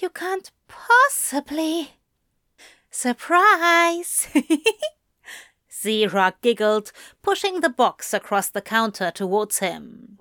[0.00, 1.92] You can't possibly.
[2.90, 4.26] Surprise!
[5.70, 6.90] Zira giggled,
[7.22, 10.18] pushing the box across the counter towards him.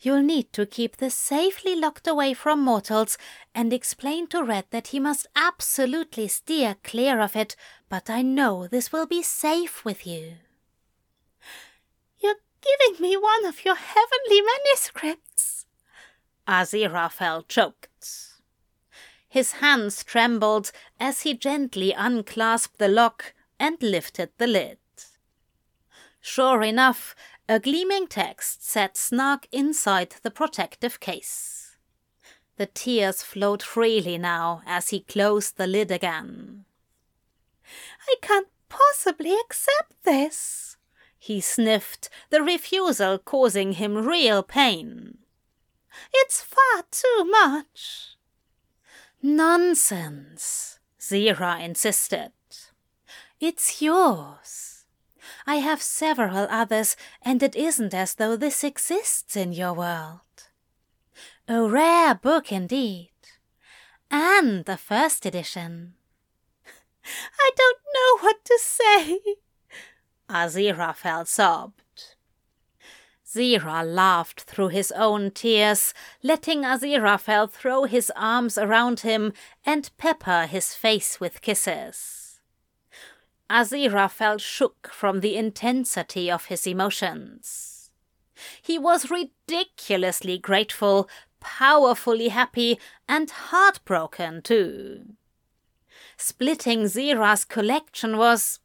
[0.00, 3.18] You'll need to keep this safely locked away from mortals
[3.54, 7.54] and explain to Red that he must absolutely steer clear of it,
[7.88, 10.38] but I know this will be safe with you.
[12.62, 15.66] Giving me one of your heavenly manuscripts.
[16.46, 17.90] Aziraphale choked.
[19.28, 24.78] His hands trembled as he gently unclasped the lock and lifted the lid.
[26.20, 27.14] Sure enough,
[27.48, 31.76] a gleaming text sat snug inside the protective case.
[32.56, 36.66] The tears flowed freely now as he closed the lid again.
[38.06, 40.69] I can't possibly accept this,
[41.22, 45.18] he sniffed, the refusal causing him real pain.
[46.14, 48.16] It's far too much.
[49.22, 52.32] Nonsense, Zira insisted.
[53.38, 54.86] It's yours.
[55.46, 60.48] I have several others, and it isn't as though this exists in your world.
[61.46, 63.10] A rare book indeed.
[64.10, 65.96] And the first edition.
[67.38, 69.20] I don't know what to say.
[70.30, 72.14] Aziraphale sobbed.
[73.26, 79.32] Zira laughed through his own tears, letting Aziraphale throw his arms around him
[79.64, 82.40] and pepper his face with kisses.
[83.48, 87.90] Aziraphale shook from the intensity of his emotions.
[88.62, 91.08] He was ridiculously grateful,
[91.40, 95.16] powerfully happy, and heartbroken too.
[96.16, 98.59] Splitting Zira's collection was.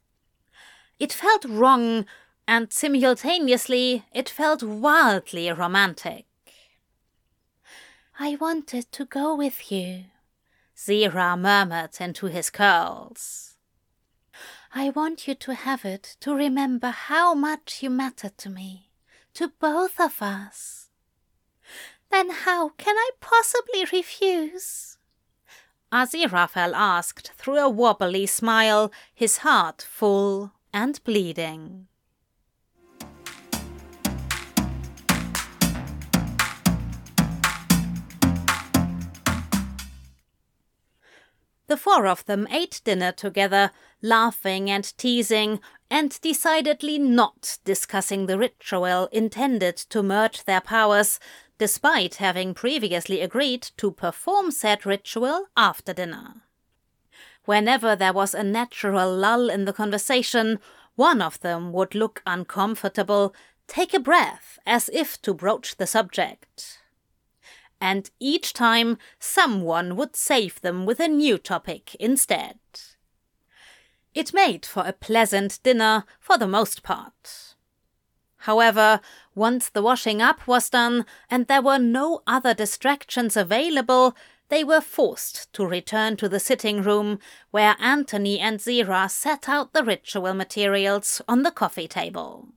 [0.98, 2.06] It felt wrong,
[2.48, 6.24] and simultaneously it felt wildly romantic.
[8.18, 10.04] I wanted to go with you,
[10.74, 13.56] Zira murmured into his curls.
[14.74, 18.90] I want you to have it to remember how much you matter to me,
[19.34, 20.88] to both of us.
[22.10, 24.96] Then how can I possibly refuse?
[25.92, 31.86] Aziraphale asked through a wobbly smile, his heart full and bleeding.
[41.66, 43.70] The four of them ate dinner together,
[44.02, 45.60] laughing and teasing,
[45.90, 51.18] and decidedly not discussing the ritual intended to merge their powers,
[51.56, 56.45] despite having previously agreed to perform said ritual after dinner.
[57.46, 60.60] Whenever there was a natural lull in the conversation,
[60.94, 63.34] one of them would look uncomfortable,
[63.66, 66.78] take a breath as if to broach the subject
[67.80, 72.58] and each time someone would save them with a new topic instead.
[74.14, 77.54] It made for a pleasant dinner for the most part.
[78.38, 79.00] However,
[79.34, 84.16] once the washing up was done and there were no other distractions available,
[84.48, 87.18] they were forced to return to the sitting room
[87.50, 92.48] where Anthony and Zira set out the ritual materials on the coffee table.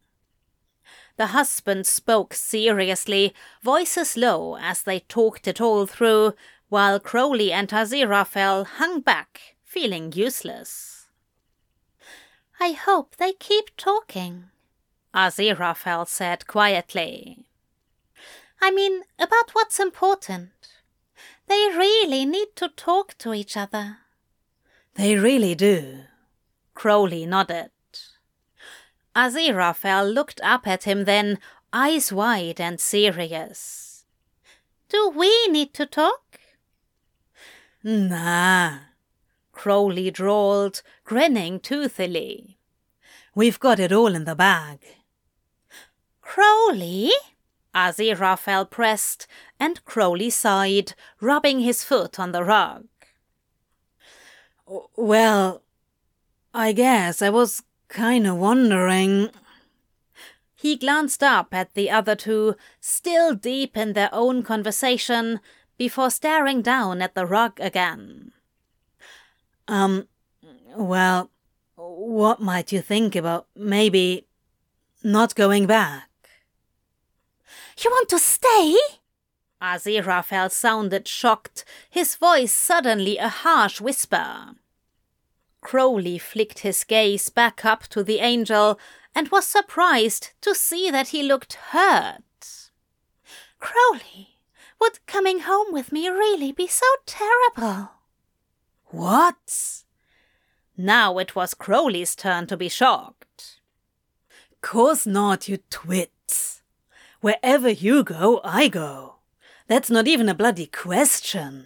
[1.18, 6.34] The husband spoke seriously, voices low as they talked it all through,
[6.70, 11.08] while Crowley and Aziraphale hung back, feeling useless.
[12.60, 14.46] I hope they keep talking,
[15.14, 17.48] Aziraphale said quietly.
[18.62, 20.52] I mean, about what's important.
[21.50, 23.98] They really need to talk to each other.
[24.94, 26.02] They really do.
[26.76, 27.72] Crowley nodded.
[29.16, 31.40] Aziraphale looked up at him then,
[31.74, 34.06] eyes wide and serious.
[34.90, 36.40] Do we need to talk?
[37.84, 38.78] Nah,
[39.52, 42.60] Crowley drawled, grinning toothily.
[43.34, 44.82] We've got it all in the bag.
[46.22, 47.12] Crowley?
[47.74, 49.28] Aziraphale pressed,
[49.60, 52.88] and Crowley sighed, rubbing his foot on the rug.
[54.96, 55.64] Well,
[56.54, 59.32] I guess I was kinda wondering.
[60.56, 65.40] He glanced up at the other two, still deep in their own conversation,
[65.78, 68.34] before staring down at the rug again.
[69.68, 70.08] Um,
[70.76, 71.32] well,
[71.76, 74.28] what might you think about maybe
[75.04, 76.09] not going back?
[77.82, 78.76] You want to stay?
[79.62, 84.56] Aziraphale sounded shocked, his voice suddenly a harsh whisper.
[85.62, 88.80] Crowley flicked his gaze back up to the angel
[89.16, 92.70] and was surprised to see that he looked hurt.
[93.60, 94.40] Crowley,
[94.80, 97.92] would coming home with me really be so terrible?
[98.86, 99.84] What?
[100.78, 103.60] Now it was Crowley's turn to be shocked.
[104.62, 106.12] Course not, you twits.
[107.22, 109.16] Wherever you go, I go.
[109.68, 111.66] That's not even a bloody question.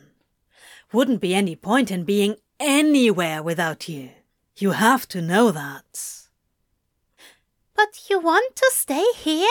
[0.91, 4.09] Wouldn't be any point in being anywhere without you.
[4.57, 6.23] You have to know that.
[7.75, 9.47] But you want to stay here?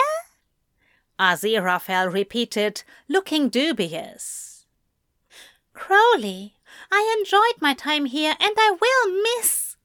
[1.19, 4.65] Aziraphale repeated, looking dubious.
[5.73, 6.55] Crowley,
[6.91, 9.77] I enjoyed my time here and I will miss.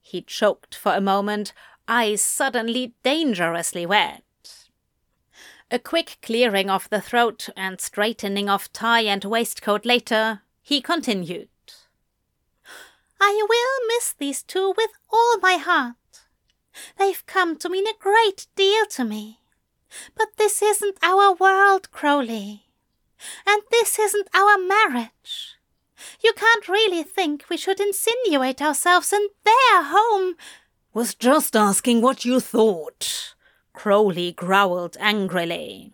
[0.00, 1.52] He choked for a moment,
[1.86, 4.22] eyes suddenly dangerously wet.
[5.70, 11.48] A quick clearing of the throat and straightening of tie and waistcoat later, he continued.
[13.20, 15.96] I will miss these two with all my heart.
[16.98, 19.40] They've come to mean a great deal to me.
[20.16, 22.62] But this isn't our world, Crowley.
[23.46, 25.56] And this isn't our marriage.
[26.22, 30.36] You can't really think we should insinuate ourselves in their home.
[30.94, 33.34] Was just asking what you thought.
[33.78, 35.92] Crowley growled angrily.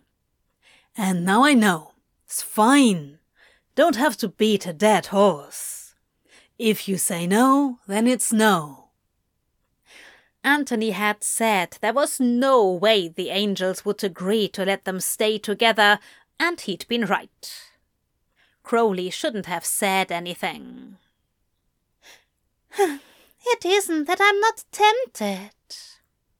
[0.97, 1.91] And now I know.
[2.25, 3.19] It's fine.
[3.75, 5.93] Don't have to beat a dead horse.
[6.57, 8.89] If you say no, then it's no.
[10.43, 15.37] Anthony had said there was no way the angels would agree to let them stay
[15.37, 15.99] together,
[16.39, 17.69] and he'd been right.
[18.63, 20.97] Crowley shouldn't have said anything.
[22.79, 25.51] it isn't that I'm not tempted.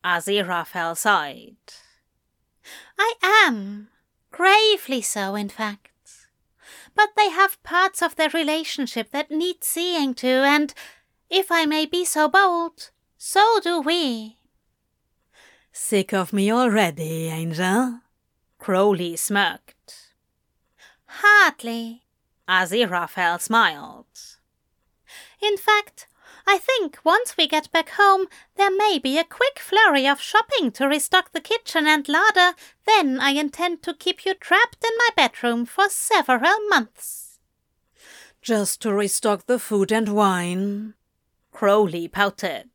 [0.05, 1.57] Aziraphale sighed.
[2.97, 3.87] I am.
[4.31, 5.89] Gravely so, in fact.
[6.93, 10.73] But they have parts of their relationship that need seeing to, and,
[11.29, 14.37] if I may be so bold, so do we.
[15.71, 18.01] Sick of me already, Angel?
[18.59, 20.11] Crowley smirked.
[21.05, 22.03] Hardly.
[22.47, 24.05] Aziraphale smiled.
[25.41, 26.07] In fact,
[26.47, 30.71] I think once we get back home, there may be a quick flurry of shopping
[30.73, 32.55] to restock the kitchen and larder.
[32.85, 37.39] Then I intend to keep you trapped in my bedroom for several months.
[38.41, 40.93] Just to restock the food and wine?
[41.51, 42.69] Crowley pouted.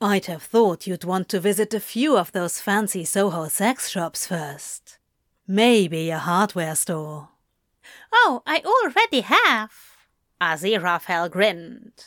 [0.00, 4.26] I'd have thought you'd want to visit a few of those fancy Soho sex shops
[4.26, 4.98] first.
[5.46, 7.28] Maybe a hardware store.
[8.12, 9.72] Oh, I already have.
[10.40, 12.04] Aziraphale grinned.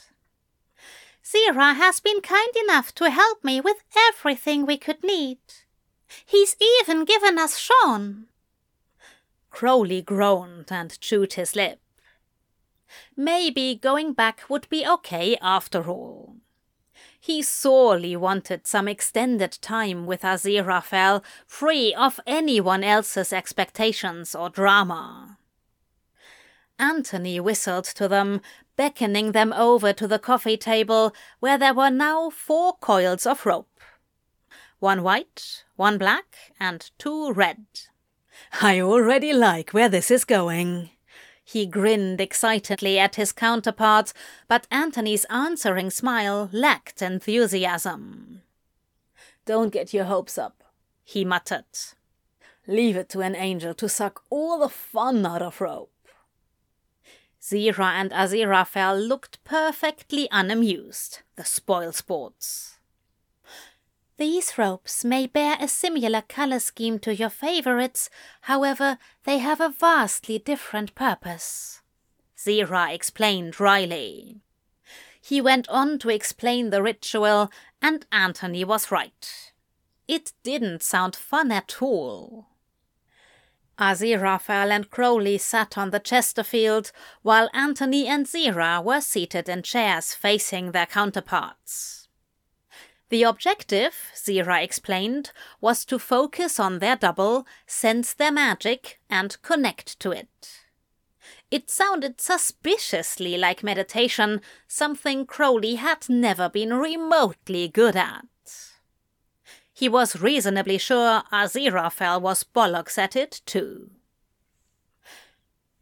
[1.30, 5.38] Zira has been kind enough to help me with everything we could need.
[6.26, 8.26] He's even given us Sean.
[9.52, 11.80] Crowley groaned and chewed his lip.
[13.16, 16.38] Maybe going back would be okay after all.
[17.20, 25.38] He sorely wanted some extended time with Aziraphale, free of anyone else's expectations or drama.
[26.80, 28.42] Anthony whistled to them,
[28.80, 33.68] beckoning them over to the coffee table, where there were now four coils of rope
[34.80, 37.66] one white, one black, and two red.
[38.62, 40.92] I already like where this is going.
[41.44, 44.14] He grinned excitedly at his counterparts,
[44.48, 48.44] but Anthony's answering smile lacked enthusiasm.
[49.46, 50.64] Don't get your hopes up,
[51.04, 51.66] he muttered.
[52.66, 55.92] Leave it to an angel to suck all the fun out of rope.
[57.42, 62.76] Zira and Aziraphale looked perfectly unamused, the spoil sports.
[64.18, 68.10] These ropes may bear a similar color scheme to your favorites,
[68.42, 71.82] however, they have a vastly different purpose.
[72.38, 74.42] Zira explained dryly.
[75.22, 77.50] He went on to explain the ritual,
[77.82, 79.54] and Anthony was right.
[80.08, 82.48] It didn't sound fun at all.
[83.80, 90.14] Aziraphale and Crowley sat on the Chesterfield, while Anthony and Zira were seated in chairs
[90.14, 92.08] facing their counterparts.
[93.08, 100.00] The objective, Zira explained, was to focus on their double, sense their magic, and connect
[100.02, 100.66] to it.
[101.50, 108.26] It sounded suspiciously like meditation, something Crowley had never been remotely good at.
[109.80, 113.92] He was reasonably sure Aziraphale was bollocks at it too.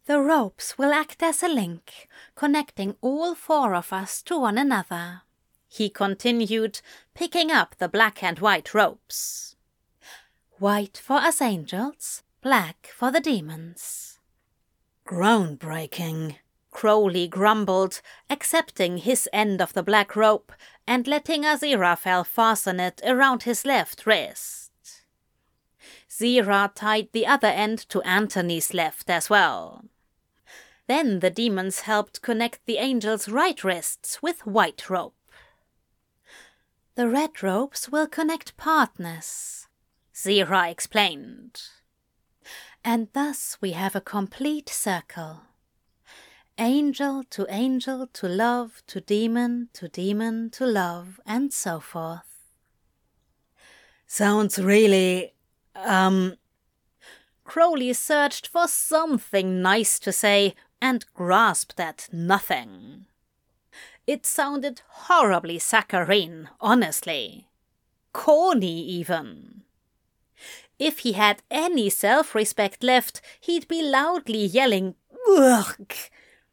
[0.06, 5.22] The ropes will act as a link, connecting all four of us to one another,
[5.68, 6.80] he continued,
[7.14, 9.56] picking up the black and white ropes.
[10.60, 14.20] White for us angels, black for the demons.
[15.08, 16.36] Groundbreaking,
[16.70, 20.52] Crowley grumbled, accepting his end of the black rope
[20.88, 24.72] and letting Aziraphale fasten it around his left wrist.
[26.08, 29.84] Zira tied the other end to Antony's left as well.
[30.86, 35.14] Then the demons helped connect the angel's right wrists with white rope.
[36.94, 39.66] The red ropes will connect partners,
[40.14, 41.64] Zira explained.
[42.82, 45.42] And thus we have a complete circle.
[46.60, 52.50] Angel to angel to love to demon to demon to love and so forth.
[54.08, 55.34] Sounds really,
[55.76, 56.34] um.
[57.44, 63.06] Crowley searched for something nice to say and grasped at nothing.
[64.06, 67.46] It sounded horribly saccharine, honestly.
[68.12, 69.62] Corny, even.
[70.78, 74.96] If he had any self respect left, he'd be loudly yelling,
[75.28, 75.76] Ugh!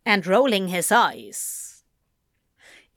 [0.05, 1.83] And rolling his eyes.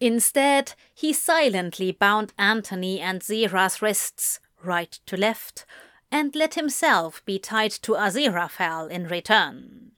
[0.00, 5.66] Instead, he silently bound Antony and Zira's wrists, right to left,
[6.10, 9.92] and let himself be tied to Aziraphale in return.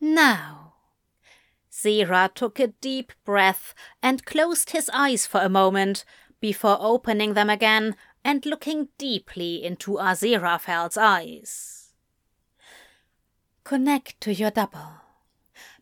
[0.00, 0.74] Now,
[1.70, 6.04] Zira took a deep breath and closed his eyes for a moment
[6.40, 11.92] before opening them again and looking deeply into Aziraphale's eyes.
[13.62, 15.09] Connect to your double.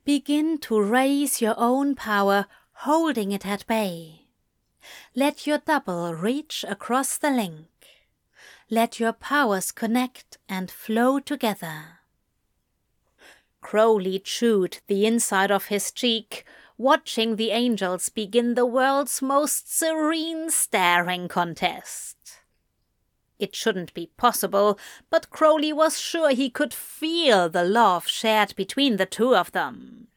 [0.09, 4.23] Begin to raise your own power, holding it at bay.
[5.15, 7.67] Let your double reach across the link.
[8.71, 12.01] Let your powers connect and flow together.
[13.61, 16.47] Crowley chewed the inside of his cheek,
[16.79, 22.18] watching the angels begin the world's most serene staring contest.
[23.39, 24.79] It shouldn't be possible,
[25.11, 30.09] but Crowley was sure he could feel the love shared between the two of them.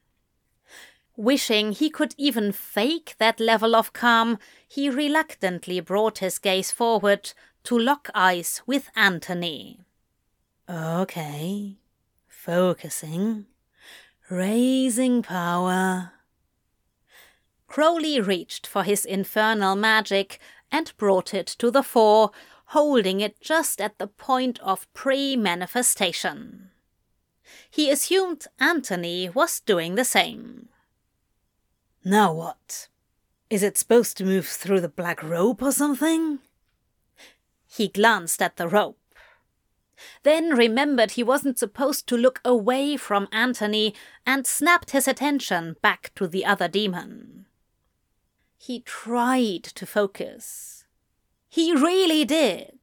[1.16, 7.32] Wishing he could even fake that level of calm, he reluctantly brought his gaze forward
[7.64, 9.80] to lock eyes with Antony.
[10.68, 11.76] Okay,
[12.26, 13.46] focusing,
[14.30, 16.12] raising power.
[17.68, 22.30] Crowley reached for his infernal magic and brought it to the fore,
[22.72, 26.70] holding it just at the point of pre manifestation.
[27.70, 30.68] He assumed Antony was doing the same.
[32.04, 32.88] Now what?
[33.48, 36.40] Is it supposed to move through the black rope or something?
[37.66, 38.98] He glanced at the rope
[40.22, 43.94] then remembered he wasn't supposed to look away from Antony
[44.26, 47.46] and snapped his attention back to the other demon.
[48.58, 50.81] He tried to focus.
[51.52, 52.78] He really did.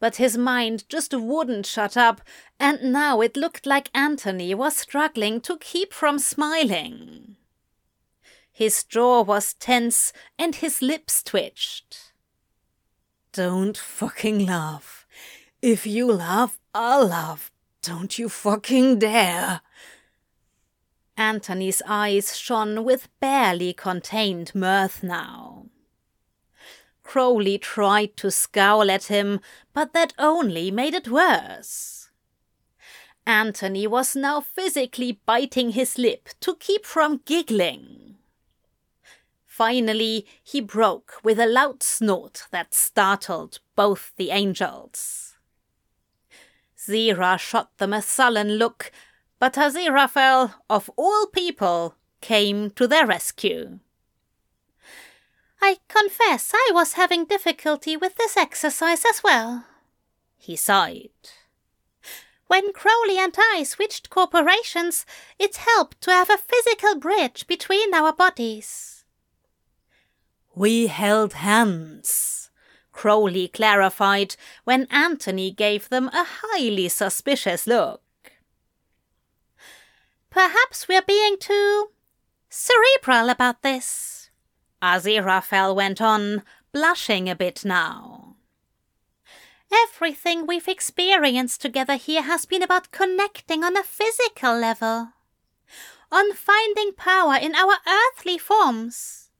[0.00, 2.22] But his mind just wouldn't shut up,
[2.58, 7.36] and now it looked like Anthony was struggling to keep from smiling.
[8.50, 12.12] His jaw was tense and his lips twitched.
[13.34, 15.06] Don't fucking laugh.
[15.60, 17.52] If you laugh, I'll laugh.
[17.82, 19.60] Don't you fucking dare.
[21.18, 25.66] Antony's eyes shone with barely contained mirth now.
[27.08, 29.40] Crowley tried to scowl at him,
[29.72, 32.10] but that only made it worse.
[33.26, 38.16] Antony was now physically biting his lip to keep from giggling.
[39.46, 45.38] Finally, he broke with a loud snort that startled both the angels.
[46.76, 48.92] Zira shot them a sullen look,
[49.38, 53.78] but Aziraphale, of all people, came to their rescue.
[55.60, 59.64] I confess I was having difficulty with this exercise as well,
[60.36, 61.10] he sighed.
[62.46, 65.04] When Crowley and I switched corporations,
[65.38, 69.04] it helped to have a physical bridge between our bodies.
[70.54, 72.50] We held hands,
[72.90, 74.34] Crowley clarified
[74.64, 78.02] when Antony gave them a highly suspicious look.
[80.30, 81.90] Perhaps we're being too
[82.48, 84.17] cerebral about this,
[84.82, 88.36] Aziraphale went on, blushing a bit now.
[89.72, 95.12] Everything we've experienced together here has been about connecting on a physical level,
[96.10, 99.30] on finding power in our earthly forms.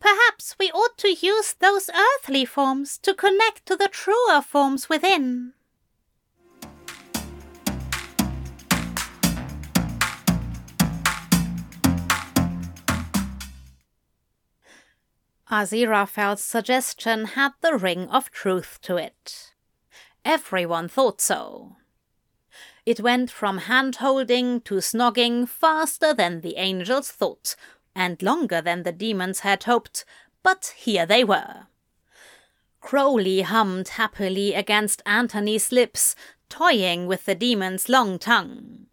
[0.00, 5.54] Perhaps we ought to use those earthly forms to connect to the truer forms within.
[15.50, 19.54] Aziraphale's suggestion had the ring of truth to it.
[20.22, 21.76] Everyone thought so.
[22.84, 27.56] It went from hand holding to snogging faster than the angels thought,
[27.94, 30.04] and longer than the demons had hoped,
[30.42, 31.66] but here they were.
[32.80, 36.14] Crowley hummed happily against Antony's lips,
[36.50, 38.86] toying with the demon's long tongue.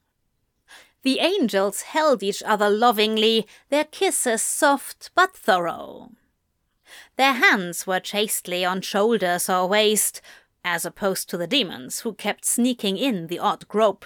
[1.04, 6.12] The angels held each other lovingly, their kisses soft but thorough.
[7.18, 10.22] Their hands were chastely on shoulders or waist,
[10.64, 14.06] as opposed to the demons who kept sneaking in the odd grope.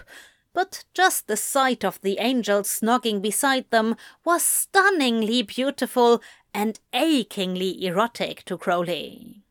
[0.53, 6.21] But just the sight of the angel snogging beside them was stunningly beautiful
[6.53, 9.43] and achingly erotic to Crowley.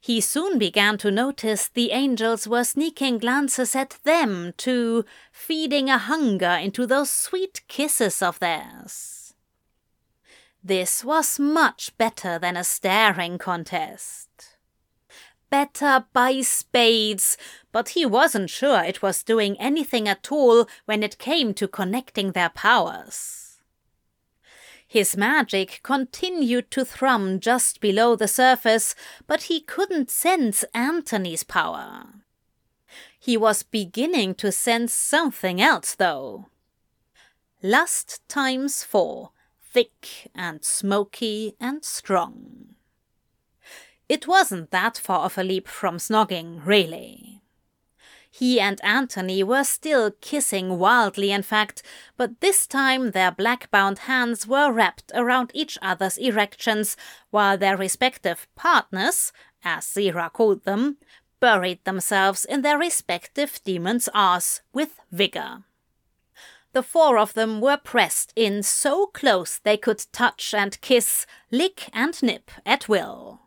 [0.00, 5.96] He soon began to notice the angels were sneaking glances at them too, feeding a
[5.96, 9.13] hunger into those sweet kisses of theirs.
[10.66, 14.56] This was much better than a staring contest.
[15.50, 17.36] Better by spades,
[17.70, 22.32] but he wasn't sure it was doing anything at all when it came to connecting
[22.32, 23.58] their powers.
[24.88, 28.94] His magic continued to thrum just below the surface,
[29.26, 32.06] but he couldn't sense Antony's power.
[33.18, 36.46] He was beginning to sense something else, though.
[37.62, 39.32] Lust times four
[39.74, 42.76] thick and smoky and strong.
[44.08, 47.42] It wasn't that far of a leap from snogging, really.
[48.30, 51.82] He and Anthony were still kissing wildly, in fact,
[52.16, 56.96] but this time their black bound hands were wrapped around each other's erections,
[57.30, 59.32] while their respective partners,
[59.64, 60.98] as Zira called them,
[61.40, 65.64] buried themselves in their respective demon's arse with vigor.
[66.74, 71.88] The four of them were pressed in so close they could touch and kiss, lick
[71.92, 73.42] and nip at will.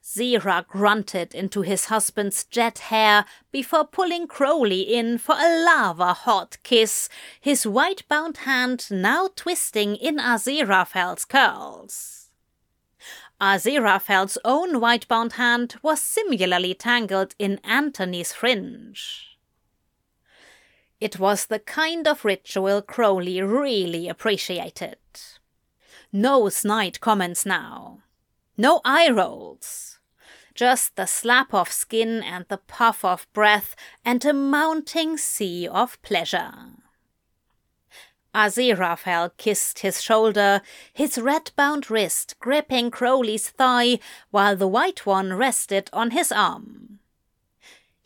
[0.00, 6.58] Zira grunted into his husband's jet hair before pulling Crowley in for a lava hot
[6.62, 7.08] kiss,
[7.40, 12.30] his white bound hand now twisting in Aziraphale's curls.
[13.40, 19.29] Aziraphale's own white bound hand was similarly tangled in Antony's fringe.
[21.00, 24.98] It was the kind of ritual Crowley really appreciated.
[26.12, 28.00] No snide comments now.
[28.58, 29.98] No eye rolls.
[30.54, 33.74] Just the slap of skin and the puff of breath
[34.04, 36.52] and a mounting sea of pleasure.
[38.34, 40.60] Aziraphale kissed his shoulder,
[40.92, 43.98] his red-bound wrist gripping Crowley's thigh,
[44.30, 46.99] while the white one rested on his arm.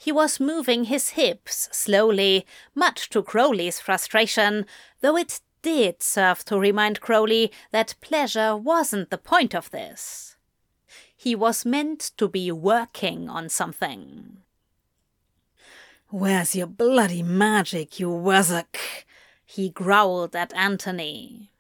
[0.05, 2.45] He was moving his hips slowly,
[2.75, 4.67] much to Crowley's frustration,
[5.01, 10.37] though it did serve to remind Crowley that pleasure wasn't the point of this.
[11.17, 14.43] He was meant to be working on something.
[16.11, 18.77] Where's your bloody magic, you wazzock?
[19.47, 21.51] He growled at Antony.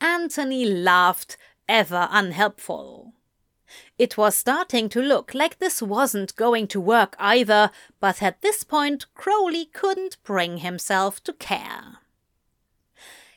[0.00, 1.36] Antony laughed,
[1.68, 3.12] ever unhelpful.
[3.98, 8.64] It was starting to look like this wasn't going to work either, but at this
[8.64, 11.98] point Crowley couldn't bring himself to care.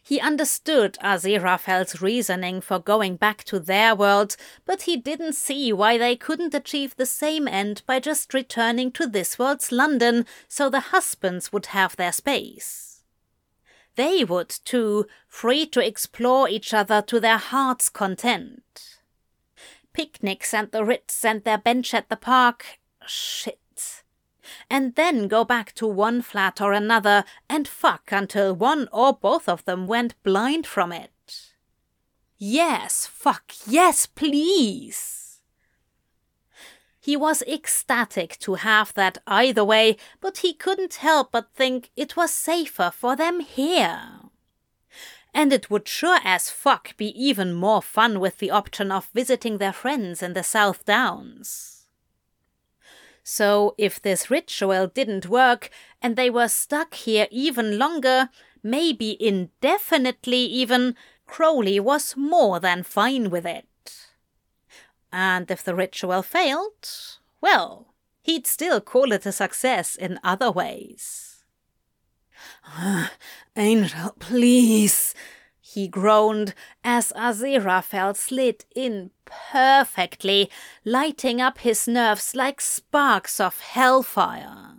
[0.06, 5.98] He understood Aziraphale's reasoning for going back to their world, but he didn't see why
[5.98, 10.92] they couldn't achieve the same end by just returning to this world's London so the
[10.92, 13.04] husbands would have their space.
[13.96, 18.93] They would, too, free to explore each other to their heart's content
[19.94, 22.80] picnics and the Ritz and their bench at the park.
[23.06, 24.04] Shit.
[24.70, 29.48] And then go back to one flat or another and fuck until one or both
[29.48, 31.12] of them went blind from it.
[32.38, 35.40] Yes, fuck, yes, please.
[37.00, 42.18] He was ecstatic to have that either way, but he couldn't help but think it
[42.18, 44.23] was safer for them here
[45.34, 49.58] and it would sure as fuck be even more fun with the option of visiting
[49.58, 51.88] their friends in the South Downs.
[53.24, 55.70] So, if this ritual didn't work
[56.02, 58.30] and they were stuck here even longer,
[58.62, 63.66] maybe indefinitely even, Crowley was more than fine with it.
[65.12, 66.90] And if the ritual failed,
[67.40, 71.33] well, he'd still call it a success in other ways.
[73.56, 75.14] Angel, please,
[75.60, 80.50] he groaned as Aziraphale slid in perfectly,
[80.86, 84.78] lighting up his nerves like sparks of hellfire.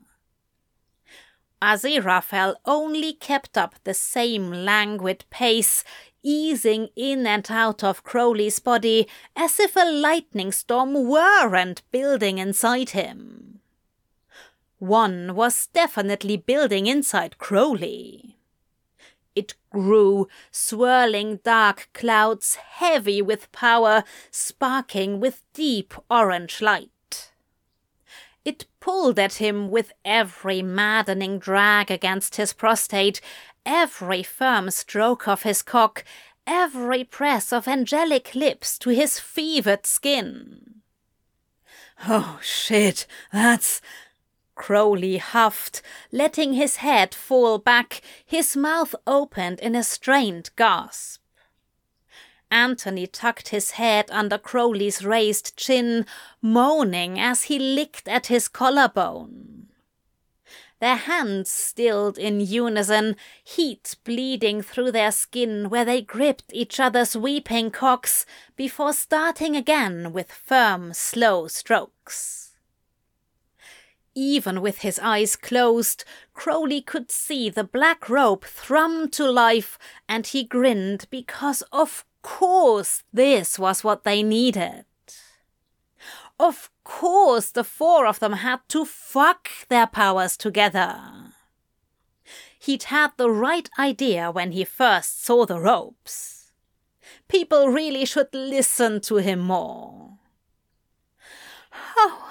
[1.60, 5.82] Aziraphale only kept up the same languid pace,
[6.22, 12.90] easing in and out of Crowley's body as if a lightning storm weren't building inside
[12.90, 13.53] him.
[14.84, 18.36] One was definitely building inside Crowley.
[19.34, 27.32] It grew, swirling dark clouds heavy with power, sparking with deep orange light.
[28.44, 33.22] It pulled at him with every maddening drag against his prostate,
[33.64, 36.04] every firm stroke of his cock,
[36.46, 40.82] every press of angelic lips to his fevered skin.
[42.06, 43.80] Oh shit, that's
[44.54, 45.82] Crowley huffed,
[46.12, 51.20] letting his head fall back, his mouth opened in a strained gasp.
[52.50, 56.06] Anthony tucked his head under Crowley's raised chin,
[56.40, 59.68] moaning as he licked at his collarbone.
[60.80, 67.16] Their hands stilled in unison, heat bleeding through their skin where they gripped each other's
[67.16, 72.43] weeping cocks before starting again with firm, slow strokes.
[74.14, 76.04] Even with his eyes closed,
[76.34, 83.02] Crowley could see the black rope thrum to life, and he grinned because, of course,
[83.12, 84.84] this was what they needed.
[86.38, 91.32] Of course, the four of them had to fuck their powers together.
[92.58, 96.52] He'd had the right idea when he first saw the ropes.
[97.28, 100.18] People really should listen to him more.
[101.96, 102.23] Oh,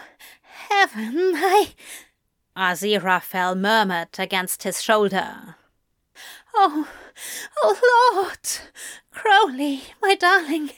[0.74, 1.74] heaven, I.
[2.55, 5.55] Aziraphale murmured against his shoulder.
[6.55, 6.88] Oh,
[7.61, 8.49] oh, Lord!
[9.11, 10.71] Crowley, my darling,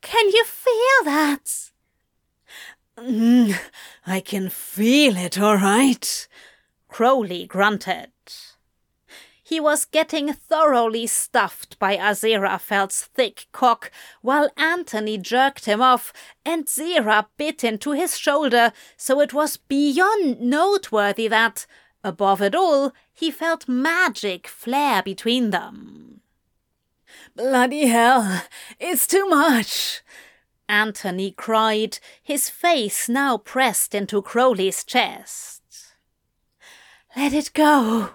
[0.00, 1.70] can you feel that?
[2.98, 3.58] Mm,
[4.06, 6.28] I can feel it, all right.
[6.88, 8.12] Crowley grunted.
[9.42, 13.90] He was getting thoroughly stuffed by Aziraphale's thick cock,
[14.20, 16.12] while Anthony jerked him off,
[16.44, 21.66] and Zira bit into his shoulder, so it was beyond noteworthy that,
[22.04, 26.20] above it all, he felt magic flare between them.
[27.34, 28.44] Bloody hell,
[28.78, 30.02] it's too much!
[30.68, 35.62] Anthony cried, his face now pressed into Crowley's chest.
[37.16, 38.10] Let it go,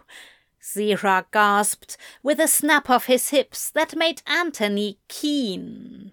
[0.77, 6.11] Zira gasped, with a snap of his hips that made Antony keen.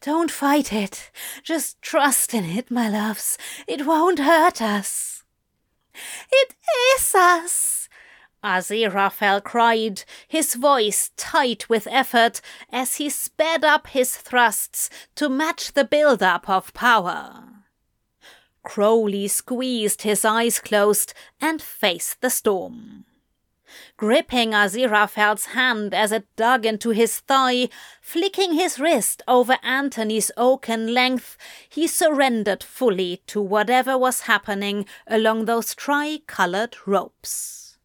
[0.00, 1.10] Don't fight it.
[1.42, 3.36] Just trust in it, my loves.
[3.66, 5.24] It won't hurt us.
[6.30, 6.54] It
[6.94, 7.88] is us!
[8.42, 15.72] Aziraphale cried, his voice tight with effort as he sped up his thrusts to match
[15.72, 17.44] the build-up of power.
[18.62, 23.06] Crowley squeezed his eyes closed and faced the storm
[23.96, 27.68] gripping Aziraphale's hand as it dug into his thigh,
[28.00, 31.36] flicking his wrist over Anthony's oaken length,
[31.68, 37.78] he surrendered fully to whatever was happening along those tri-colored ropes.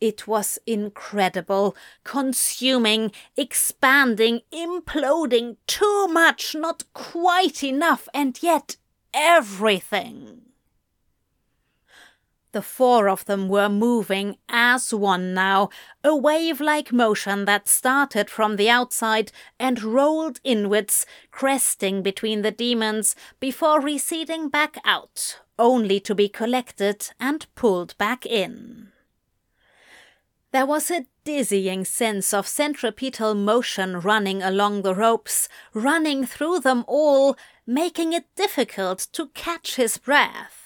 [0.00, 1.74] It was incredible,
[2.04, 8.76] consuming, expanding, imploding, too much, not quite enough, and yet
[9.12, 10.47] everything.
[12.58, 15.68] The four of them were moving as one now,
[16.02, 19.30] a wave like motion that started from the outside
[19.60, 27.10] and rolled inwards, cresting between the demons before receding back out, only to be collected
[27.20, 28.88] and pulled back in.
[30.50, 36.84] There was a dizzying sense of centripetal motion running along the ropes, running through them
[36.88, 37.36] all,
[37.68, 40.57] making it difficult to catch his breath.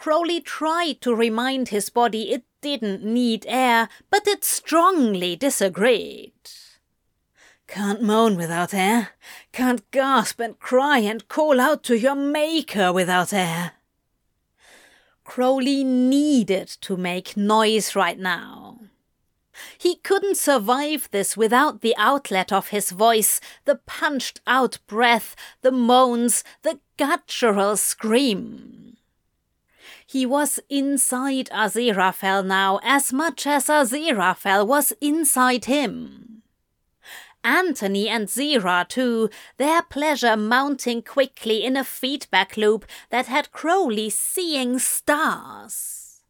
[0.00, 6.32] Crowley tried to remind his body it didn't need air, but it strongly disagreed.
[7.66, 9.10] Can't moan without air.
[9.52, 13.72] Can't gasp and cry and call out to your maker without air.
[15.22, 18.80] Crowley needed to make noise right now.
[19.76, 25.70] He couldn't survive this without the outlet of his voice, the punched out breath, the
[25.70, 28.89] moans, the guttural scream.
[30.10, 36.42] He was inside Aziraphale now as much as Aziraphale was inside him.
[37.44, 44.10] Antony and Zira, too, their pleasure mounting quickly in a feedback loop that had Crowley
[44.10, 46.22] seeing stars.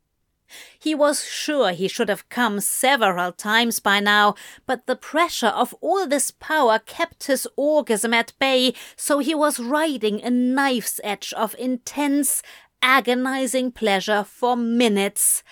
[0.79, 4.35] He was sure he should have come several times by now,
[4.67, 9.59] but the pressure of all this power kept his orgasm at bay, so he was
[9.59, 12.43] riding a knife's edge of intense,
[12.83, 15.43] agonizing pleasure for minutes,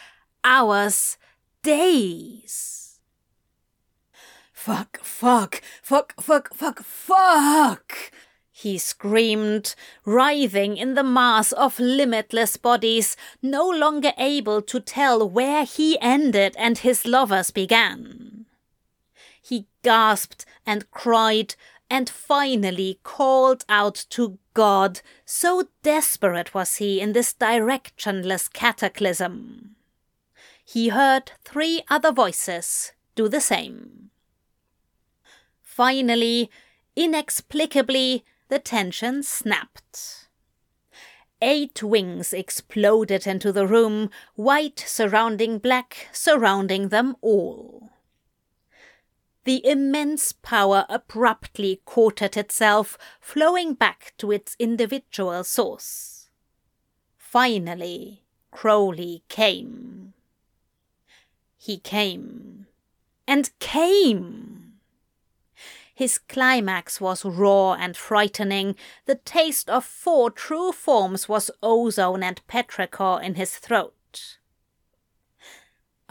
[0.44, 1.16] hours,
[1.62, 3.00] days.
[4.52, 8.12] Fuck, fuck, fuck, fuck, fuck, fuck!
[8.58, 15.64] he screamed, writhing in the mass of limitless bodies, no longer able to tell where
[15.64, 18.46] he ended and his lovers began.
[19.40, 21.54] He gasped and cried
[21.90, 29.76] and finally called out to God, so desperate was he in this directionless cataclysm.
[30.64, 34.10] He heard three other voices do the same.
[35.62, 36.50] Finally,
[36.94, 40.28] inexplicably, the tension snapped.
[41.40, 47.90] Eight wings exploded into the room, white surrounding black, surrounding them all.
[49.48, 56.28] The immense power abruptly quartered itself, flowing back to its individual source.
[57.16, 60.12] Finally, Crowley came.
[61.56, 62.66] He came.
[63.26, 64.74] And came!
[65.94, 68.76] His climax was raw and frightening.
[69.06, 74.36] The taste of four true forms was ozone and petrichor in his throat.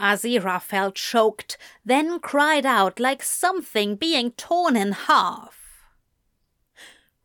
[0.00, 5.58] Aziraphale choked, then cried out like something being torn in half.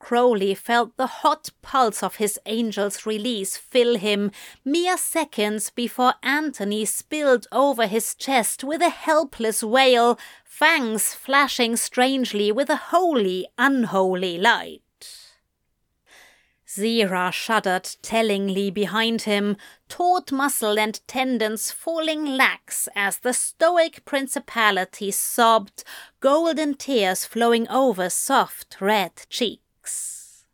[0.04, 4.32] Crowley felt the hot pulse of his angel's release fill him
[4.66, 12.52] mere seconds before Antony spilled over his chest with a helpless wail, fangs flashing strangely
[12.52, 14.83] with a holy, unholy light.
[16.76, 19.58] Zira shuddered tellingly behind him,
[19.90, 25.84] taut muscle and tendons falling lax as the stoic principality sobbed,
[26.20, 30.46] golden tears flowing over soft red cheeks.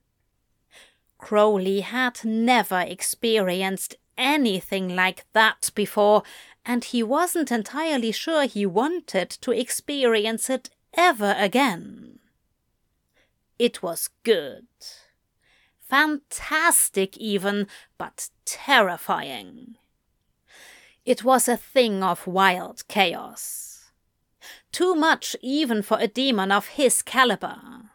[1.18, 6.24] Crowley had never experienced anything like that before,
[6.66, 12.20] and he wasn't entirely sure he wanted to experience it ever again.
[13.58, 14.69] It was good.
[15.90, 17.68] Fantastic, even,
[17.98, 19.76] but terrifying.
[21.04, 23.92] It was a thing of wild chaos.
[24.72, 27.90] Too much even for a demon of his caliber.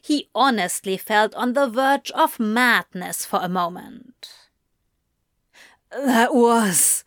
[0.00, 4.28] He honestly felt on the verge of madness for a moment.
[5.90, 7.02] That was,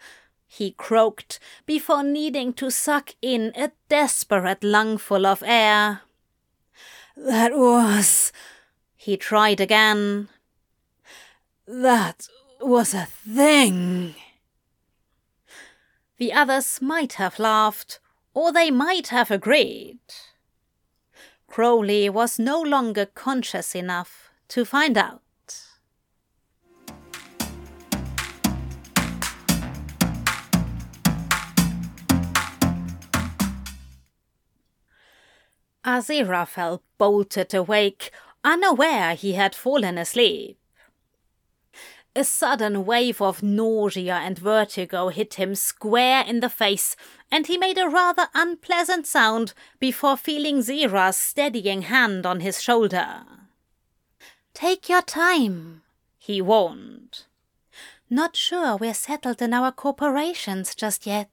[0.45, 6.01] he croaked before needing to suck in a desperate lungful of air.
[7.15, 8.33] That was.
[9.05, 10.29] He tried again.
[11.67, 12.27] That
[12.59, 14.15] was a thing.
[16.17, 17.99] The others might have laughed,
[18.33, 19.99] or they might have agreed.
[21.47, 25.21] Crowley was no longer conscious enough to find out.
[35.85, 38.09] Aziraphale bolted awake,
[38.45, 40.57] unaware he had fallen asleep.
[42.15, 46.95] A sudden wave of nausea and vertigo hit him square in the face,
[47.29, 53.23] and he made a rather unpleasant sound before feeling Zira's steadying hand on his shoulder.
[54.53, 55.81] Take your time,
[56.17, 57.23] he warned.
[58.09, 61.29] Not sure we're settled in our corporations just yet.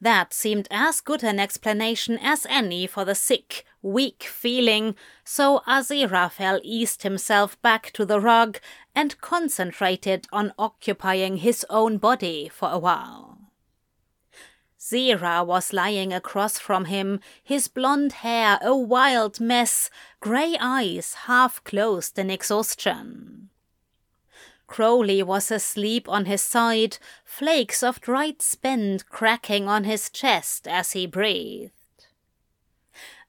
[0.00, 6.60] That seemed as good an explanation as any for the sick, weak feeling, so Aziraphale
[6.62, 8.58] eased himself back to the rug
[8.94, 13.38] and concentrated on occupying his own body for a while.
[14.78, 21.62] Zira was lying across from him, his blonde hair a wild mess, grey eyes half
[21.64, 23.50] closed in exhaustion.
[24.66, 30.92] Crowley was asleep on his side, flakes of dried spend cracking on his chest as
[30.92, 31.75] he breathed.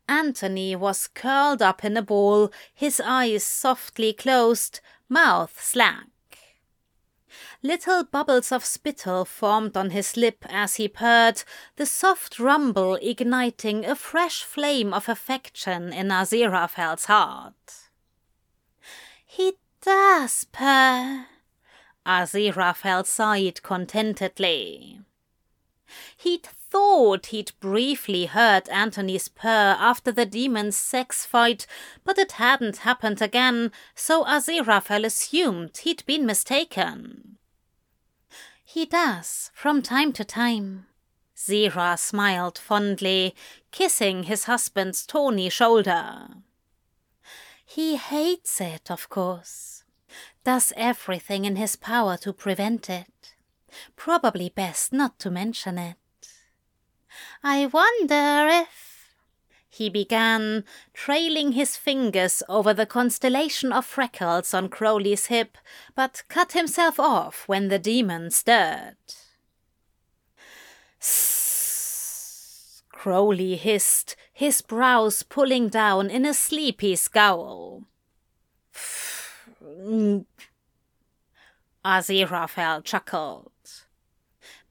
[0.08, 4.80] Antony was curled up in a ball, his eyes softly closed,
[5.10, 6.08] mouth slack.
[7.64, 11.44] Little bubbles of spittle formed on his lip as he purred,
[11.76, 17.90] the soft rumble igniting a fresh flame of affection in Aziraphale's heart.
[19.26, 21.26] He does purr.
[22.06, 25.02] Aziraphale sighed contentedly.
[26.16, 31.66] He'd thought he'd briefly heard Antony's purr after the demon's sex fight,
[32.04, 37.38] but it hadn't happened again, so Aziraphale assumed he'd been mistaken.
[38.64, 40.88] He does, from time to time.
[41.36, 43.36] Zira smiled fondly,
[43.72, 46.28] kissing his husband's tawny shoulder.
[47.66, 49.84] He hates it, of course.
[50.44, 53.36] Does everything in his power to prevent it.
[53.96, 55.98] Probably best not to mention it.
[57.44, 58.88] I wonder if.
[59.70, 60.64] He began,
[60.94, 65.58] trailing his fingers over the constellation of freckles on Crowley's hip,
[65.94, 68.98] but cut himself off when the demon stirred.
[71.00, 77.84] Sss, Crowley hissed, his brows pulling down in a sleepy scowl.
[81.86, 83.52] Aziraphale chuckled.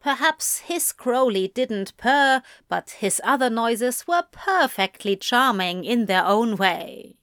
[0.07, 6.55] Perhaps his Crowley didn't purr, but his other noises were perfectly charming in their own
[6.55, 7.17] way.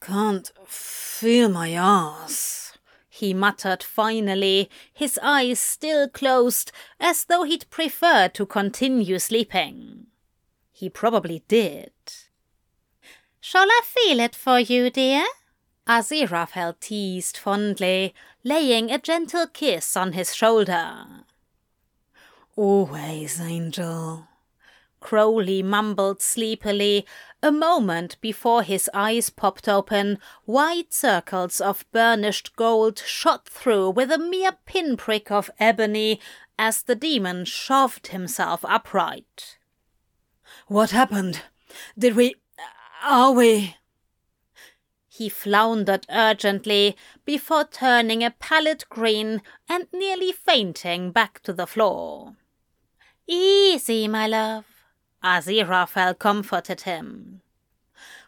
[0.00, 6.70] Can't feel my ass, he muttered finally, his eyes still closed,
[7.00, 10.06] as though he'd prefer to continue sleeping.
[10.70, 11.90] He probably did.
[13.40, 15.24] Shall I feel it for you, dear?
[15.88, 18.14] Aziraphale teased fondly,
[18.46, 21.04] laying a gentle kiss on his shoulder.
[22.54, 24.28] Always, Angel.
[25.00, 27.04] Crowley mumbled sleepily,
[27.42, 34.12] a moment before his eyes popped open, wide circles of burnished gold shot through with
[34.12, 36.20] a mere pinprick of ebony
[36.56, 39.58] as the demon shoved himself upright.
[40.68, 41.42] What happened?
[41.98, 42.36] Did we.
[42.56, 42.62] Uh,
[43.02, 43.76] are we.
[45.16, 46.94] He floundered urgently
[47.24, 52.36] before turning a pallid green and nearly fainting back to the floor.
[53.26, 54.66] Easy, my love.
[55.24, 57.40] Aziraphale comforted him.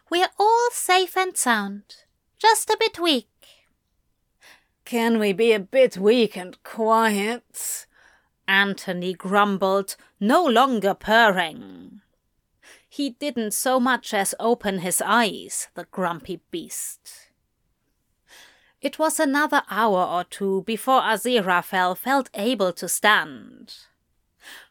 [0.09, 1.83] We're all safe and sound,
[2.39, 3.29] just a bit weak.
[4.83, 7.85] Can we be a bit weak and quiet?
[8.47, 12.01] Antony grumbled, no longer purring.
[12.89, 17.29] He didn't so much as open his eyes, the grumpy beast.
[18.81, 23.75] It was another hour or two before Aziraphale felt able to stand.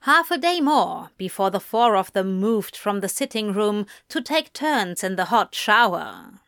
[0.01, 4.21] Half a day more before the four of them moved from the sitting room to
[4.21, 6.41] take turns in the hot shower.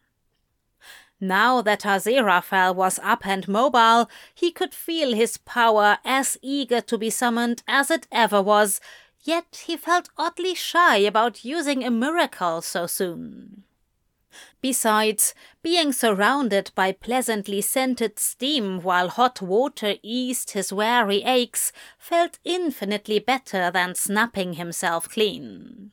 [1.21, 6.97] Now that Aziraphale was up and mobile, he could feel his power as eager to
[6.97, 8.81] be summoned as it ever was,
[9.23, 13.65] Yet he felt oddly shy about using a miracle so soon.
[14.61, 22.39] Besides, being surrounded by pleasantly scented steam while hot water eased his weary aches felt
[22.45, 25.93] infinitely better than snapping himself clean.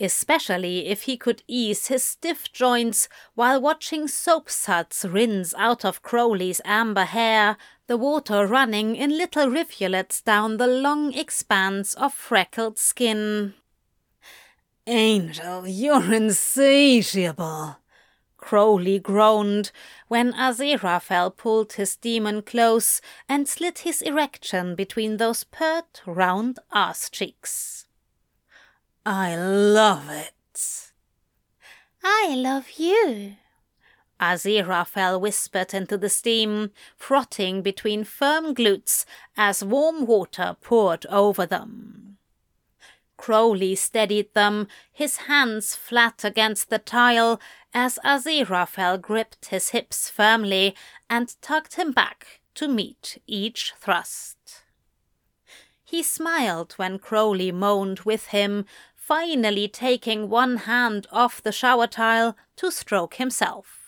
[0.00, 6.02] Especially if he could ease his stiff joints while watching soap suds rinse out of
[6.02, 7.56] Crowley's amber hair
[7.86, 13.54] the water running in little rivulets down the long expanse of freckled skin.
[14.86, 17.76] Angel, you're insatiable,
[18.36, 19.70] Crowley groaned
[20.08, 27.08] when Aziraphale pulled his demon close and slid his erection between those pert, round ass
[27.08, 27.86] cheeks.
[29.06, 30.92] I love it.
[32.02, 33.36] I love you.
[34.22, 39.04] Aziraphale whispered into the steam, frothing between firm glutes
[39.36, 42.18] as warm water poured over them.
[43.16, 47.40] Crowley steadied them, his hands flat against the tile,
[47.74, 50.76] as Aziraphale gripped his hips firmly
[51.10, 54.62] and tugged him back to meet each thrust.
[55.82, 62.36] He smiled when Crowley moaned with him, finally taking one hand off the shower tile
[62.56, 63.81] to stroke himself.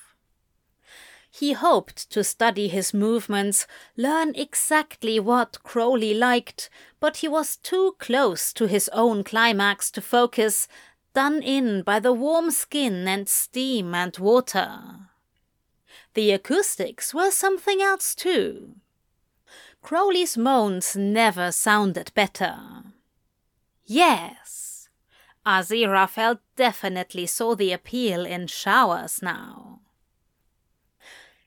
[1.37, 3.67] He hoped to study his movements,
[3.97, 6.71] learn exactly what Crowley liked,
[7.01, 10.69] but he was too close to his own climax to focus,
[11.13, 15.09] done in by the warm skin and steam and water.
[16.15, 18.77] The acoustics were something else too.
[19.83, 22.85] Crowley's moans never sounded better.
[23.85, 24.89] Yes,
[25.45, 29.81] Aziraphale definitely saw the appeal in showers now.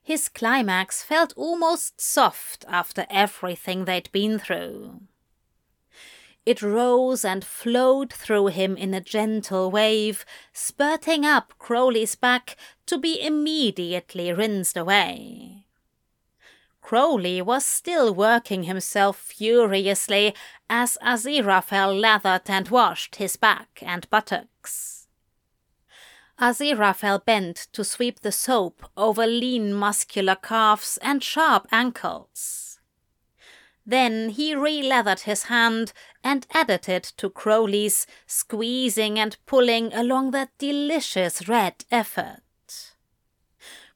[0.08, 5.02] His climax felt almost soft after everything they'd been through.
[6.46, 12.56] It rose and flowed through him in a gentle wave, spurting up Crowley's back
[12.86, 15.66] to be immediately rinsed away.
[16.82, 20.34] Crowley was still working himself furiously
[20.70, 24.97] as Aziraphale lathered and washed his back and buttocks.
[26.40, 32.80] Aziraphale bent to sweep the soap over lean muscular calves and sharp ankles.
[33.86, 40.50] Then he re-lathered his hand and added it to Crowley's, squeezing and pulling along that
[40.58, 42.42] delicious red effort.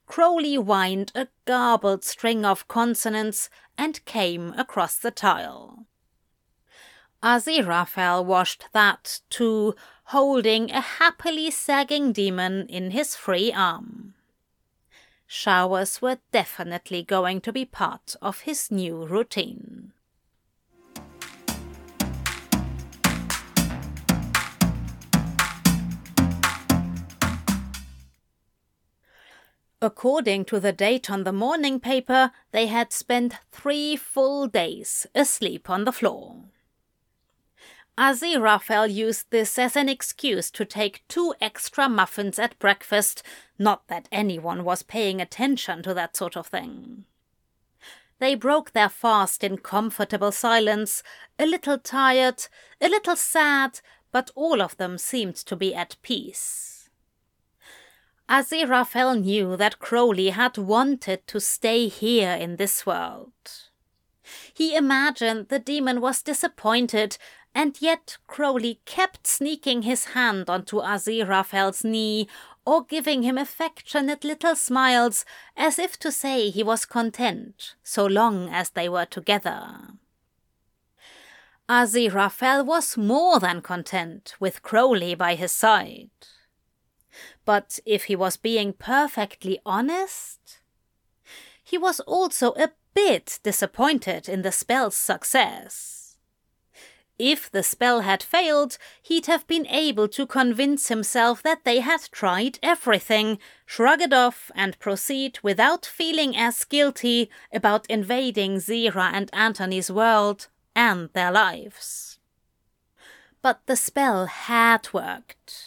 [0.07, 5.85] Crowley whined a garbled string of consonants and came across the tile.
[7.21, 9.75] Aziraphale washed that too,
[10.11, 14.13] holding a happily sagging demon in his free arm.
[15.25, 19.93] Showers were definitely going to be part of his new routine.
[29.81, 35.69] According to the date on the morning paper, they had spent three full days asleep
[35.69, 36.50] on the floor.
[38.01, 43.21] Aziraphale used this as an excuse to take two extra muffins at breakfast,
[43.59, 47.05] not that anyone was paying attention to that sort of thing.
[48.17, 51.03] They broke their fast in comfortable silence,
[51.37, 52.47] a little tired,
[52.81, 53.81] a little sad,
[54.11, 56.89] but all of them seemed to be at peace.
[58.27, 63.31] Aziraphale knew that Crowley had wanted to stay here in this world.
[64.53, 67.17] He imagined the demon was disappointed,
[67.53, 72.27] and yet Crowley kept sneaking his hand onto Aziraphale's knee
[72.65, 75.25] or giving him affectionate little smiles
[75.57, 79.97] as if to say he was content so long as they were together.
[81.67, 86.09] Aziraphale was more than content with Crowley by his side.
[87.45, 90.59] But if he was being perfectly honest,
[91.63, 96.00] he was also a bit disappointed in the spell's success.
[97.23, 102.09] If the spell had failed, he'd have been able to convince himself that they had
[102.11, 109.29] tried everything, shrug it off, and proceed without feeling as guilty about invading Zira and
[109.33, 112.17] Antony's world and their lives.
[113.43, 115.65] But the spell had worked.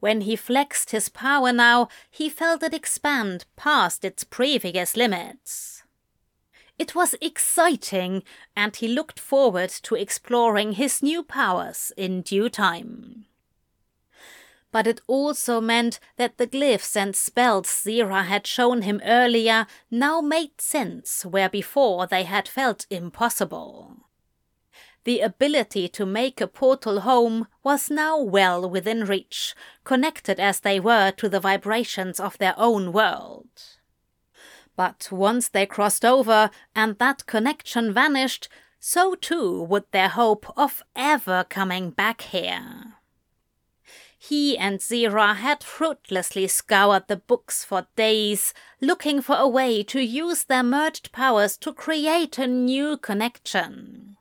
[0.00, 5.79] When he flexed his power now, he felt it expand past its previous limits.
[6.80, 8.22] It was exciting,
[8.56, 13.26] and he looked forward to exploring his new powers in due time.
[14.72, 20.22] But it also meant that the glyphs and spells Zira had shown him earlier now
[20.22, 24.06] made sense where before they had felt impossible.
[25.04, 29.54] The ability to make a portal home was now well within reach,
[29.84, 33.79] connected as they were to the vibrations of their own world.
[34.80, 40.82] But once they crossed over and that connection vanished, so too would their hope of
[40.96, 42.94] ever coming back here.
[44.18, 50.00] He and Zira had fruitlessly scoured the books for days, looking for a way to
[50.00, 54.16] use their merged powers to create a new connection.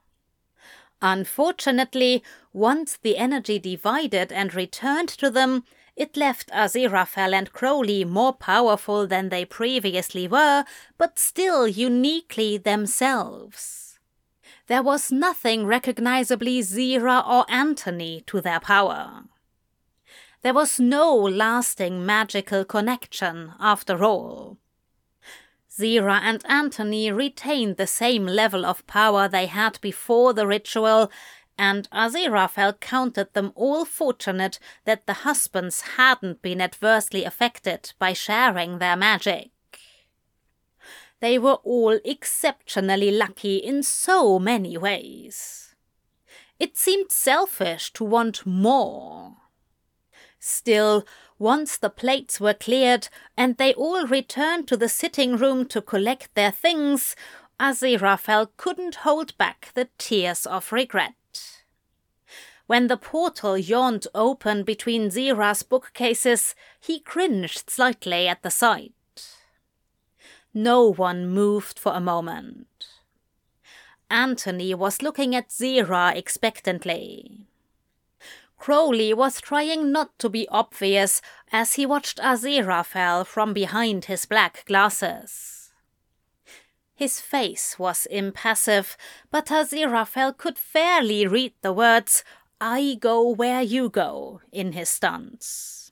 [1.01, 5.63] Unfortunately, once the energy divided and returned to them,
[5.99, 10.63] it left Aziraphale and Crowley more powerful than they previously were,
[10.97, 13.99] but still uniquely themselves.
[14.67, 19.25] There was nothing recognizably Zira or Antony to their power.
[20.41, 24.57] There was no lasting magical connection, after all.
[25.69, 31.11] Zira and Antony retained the same level of power they had before the ritual,
[31.59, 38.79] and Aziraphale counted them all fortunate that the husbands hadn't been adversely affected by sharing
[38.79, 39.51] their magic.
[41.19, 45.75] They were all exceptionally lucky in so many ways.
[46.59, 49.35] It seemed selfish to want more.
[50.39, 51.05] Still,
[51.37, 56.33] once the plates were cleared and they all returned to the sitting room to collect
[56.35, 57.17] their things,
[57.59, 61.15] Aziraphale couldn't hold back the tears of regret.
[62.69, 68.93] When the portal yawned open between Zira's bookcases, he cringed slightly at the sight.
[70.53, 72.67] No one moved for a moment.
[74.11, 77.47] Antony was looking at Zira expectantly.
[78.59, 84.63] Crowley was trying not to be obvious as he watched Aziraphale from behind his black
[84.67, 85.59] glasses.
[86.99, 88.97] His face was impassive,
[89.31, 92.25] but Aziraphale could fairly read the words,
[92.61, 95.91] I go where you go, in his stance.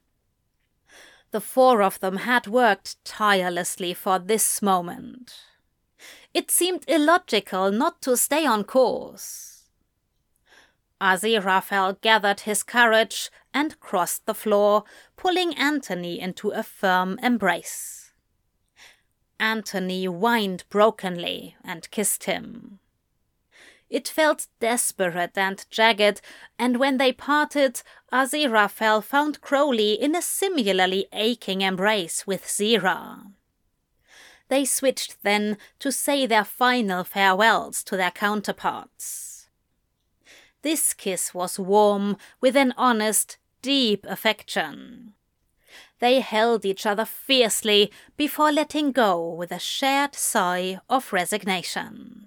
[1.32, 5.36] The four of them had worked tirelessly for this moment.
[6.34, 9.70] It seemed illogical not to stay on course.
[11.00, 14.84] Aziraphale gathered his courage and crossed the floor,
[15.16, 18.12] pulling Anthony into a firm embrace.
[19.40, 22.80] Anthony whined brokenly and kissed him.
[23.90, 26.22] It felt desperate and jagged,
[26.60, 27.82] and when they parted,
[28.12, 33.32] Aziraphale found Crowley in a similarly aching embrace with Zira.
[34.50, 39.48] They switched then to say their final farewells to their counterparts.
[40.62, 45.14] This kiss was warm, with an honest, deep affection.
[46.00, 52.27] They held each other fiercely before letting go with a shared sigh of resignation.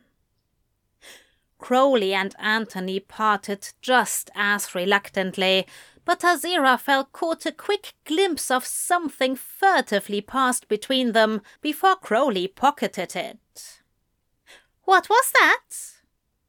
[1.61, 5.67] Crowley and Anthony parted just as reluctantly,
[6.05, 13.15] but Aziraphale caught a quick glimpse of something furtively passed between them before Crowley pocketed
[13.15, 13.81] it.
[14.85, 15.67] What was that?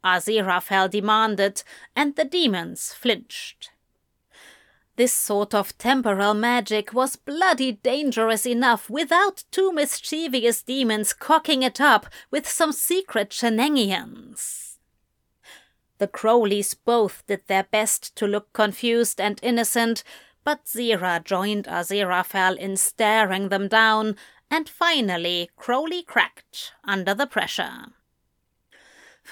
[0.04, 1.64] Aziraphale demanded,
[1.96, 3.72] and the demons flinched.
[4.96, 11.80] This sort of temporal magic was bloody dangerous enough without two mischievous demons cocking it
[11.80, 14.71] up with some secret shenanigans.
[16.02, 20.04] The Crowleys both did their best to look confused and innocent,
[20.44, 24.16] but Zira joined Aziraphale in staring them down,
[24.50, 27.90] and finally Crowley cracked under the pressure.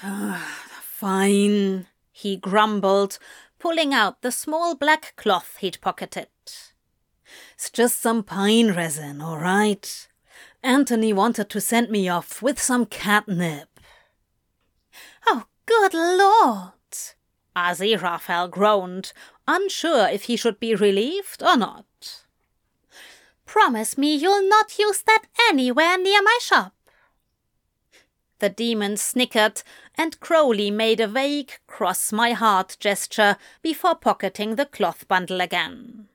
[0.00, 3.18] Fine, he grumbled,
[3.58, 6.28] pulling out the small black cloth he'd pocketed.
[7.54, 10.06] It's just some pine resin, all right.
[10.62, 13.80] Anthony wanted to send me off with some catnip.
[15.26, 16.72] Oh, Good Lord!
[17.56, 19.12] Aziraphale groaned,
[19.46, 22.24] unsure if he should be relieved or not.
[23.46, 26.72] Promise me you'll not use that anywhere near my shop.
[28.38, 29.62] The demon snickered,
[29.96, 36.08] and Crowley made a vague cross my heart gesture before pocketing the cloth bundle again.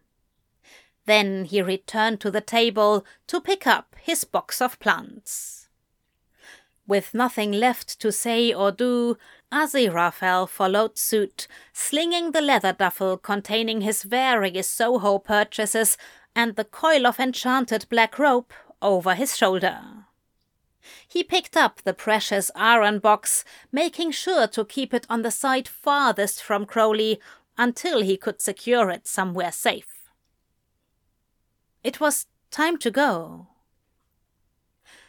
[1.06, 5.55] Then he returned to the table to pick up his box of plants.
[6.88, 9.18] With nothing left to say or do,
[9.52, 15.98] Aziraphale followed suit, slinging the leather duffel containing his various Soho purchases
[16.36, 19.80] and the coil of enchanted black rope over his shoulder.
[21.08, 25.68] He picked up the precious iron box, making sure to keep it on the side
[25.68, 27.20] farthest from Crowley
[27.58, 30.12] until he could secure it somewhere safe.
[31.84, 33.48] It was time to go.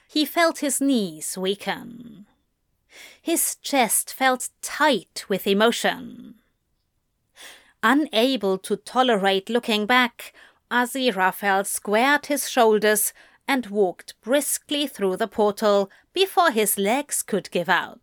[0.08, 2.26] He felt his knees weaken.
[3.20, 6.36] His chest felt tight with emotion.
[7.82, 10.32] Unable to tolerate looking back,
[10.70, 13.12] Aziraphale squared his shoulders
[13.46, 18.00] and walked briskly through the portal before his legs could give out.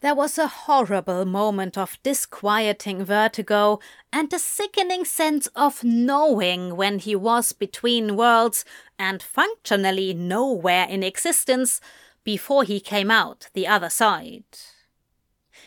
[0.00, 3.80] There was a horrible moment of disquieting vertigo
[4.12, 8.64] and a sickening sense of knowing when he was between worlds
[8.96, 11.80] and functionally nowhere in existence
[12.22, 14.44] before he came out the other side.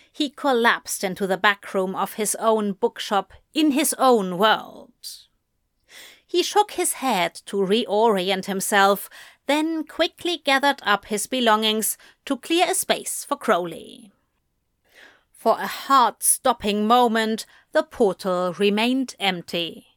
[0.10, 4.94] He collapsed into the back room of his own bookshop in his own world.
[6.26, 9.10] He shook his head to reorient himself,
[9.48, 14.14] then quickly gathered up his belongings to clear a space for Crowley.
[15.42, 19.88] For a heart stopping moment, the portal remained empty.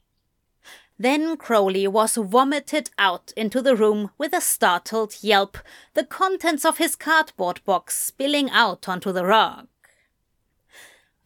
[0.98, 5.58] Then Crowley was vomited out into the room with a startled yelp,
[5.92, 9.68] the contents of his cardboard box spilling out onto the rug.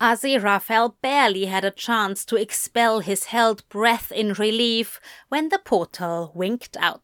[0.00, 6.32] Aziraphale barely had a chance to expel his held breath in relief when the portal
[6.34, 7.02] winked out.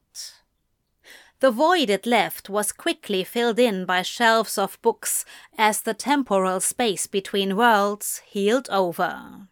[1.44, 5.26] The void it left was quickly filled in by shelves of books
[5.58, 9.48] as the temporal space between worlds healed over.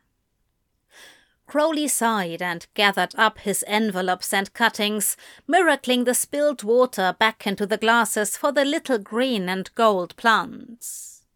[1.47, 7.67] Crowley sighed and gathered up his envelopes and cuttings, miracling the spilled water back into
[7.67, 11.27] the glasses for the little green and gold plants.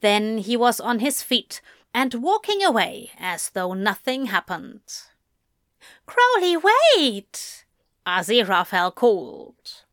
[0.00, 1.60] Then he was on his feet
[1.94, 4.82] and walking away as though nothing happened.
[6.06, 7.66] Crowley, wait!
[8.08, 9.84] Aziraphale called.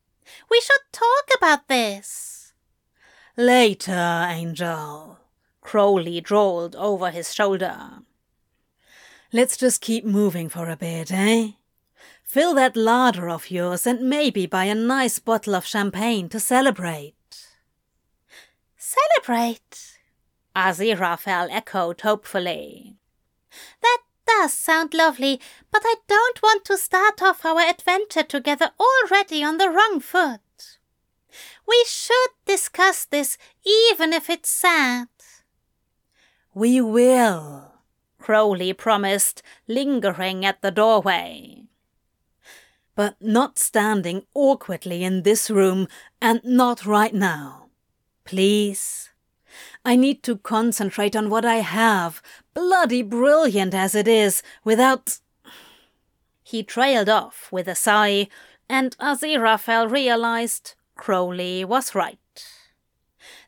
[0.49, 2.53] We should talk about this.
[3.35, 5.19] Later, Angel,
[5.59, 7.99] Crowley drawled over his shoulder.
[9.33, 11.51] Let's just keep moving for a bit, eh?
[12.23, 17.13] Fill that larder of yours and maybe buy a nice bottle of champagne to celebrate.
[18.77, 19.97] Celebrate?
[20.55, 22.95] Aziraphale echoed hopefully.
[23.81, 25.39] That does sound lovely,
[25.71, 30.39] but I don't want to start off our adventure together already on the wrong foot.
[31.67, 35.07] We should discuss this, even if it's sad.
[36.53, 37.73] We will,
[38.19, 41.63] Crowley promised, lingering at the doorway.
[42.95, 45.87] But not standing awkwardly in this room,
[46.21, 47.67] and not right now.
[48.23, 49.09] Please.
[49.83, 52.21] I need to concentrate on what I have,
[52.55, 55.19] bloody brilliant as it is, without.
[56.43, 58.27] He trailed off with a sigh,
[58.67, 62.19] and Aziraphale realized Crowley was right.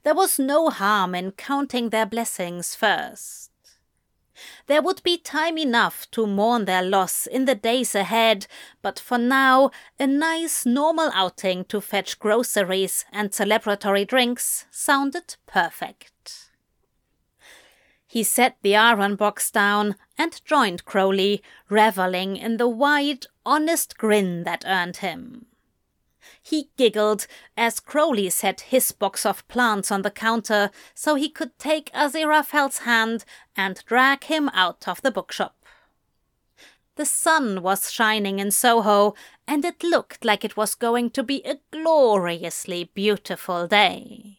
[0.04, 3.52] There was no harm in counting their blessings first.
[4.68, 8.48] There would be time enough to mourn their loss in the days ahead,
[8.82, 16.47] but for now, a nice normal outing to fetch groceries and celebratory drinks sounded perfect.
[18.18, 24.44] He set the iron box down and joined Crowley, reveling in the wide, honest grin
[24.44, 25.46] that earned him.
[26.42, 31.60] He giggled as Crowley set his box of plants on the counter so he could
[31.60, 33.24] take Aziraphale's hand
[33.56, 35.64] and drag him out of the bookshop.
[36.96, 39.14] The sun was shining in Soho,
[39.48, 44.37] and it looked like it was going to be a gloriously beautiful day.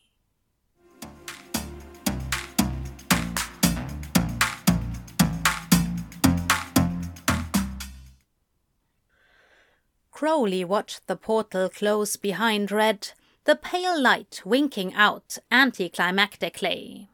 [10.19, 13.13] Crowley watched the portal close behind Red,
[13.45, 17.07] the pale light winking out anticlimactically.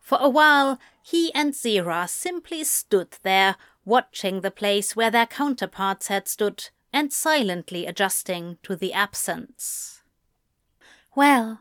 [0.00, 6.06] For a while, he and Zira simply stood there, watching the place where their counterparts
[6.06, 10.00] had stood and silently adjusting to the absence.
[11.14, 11.60] Well,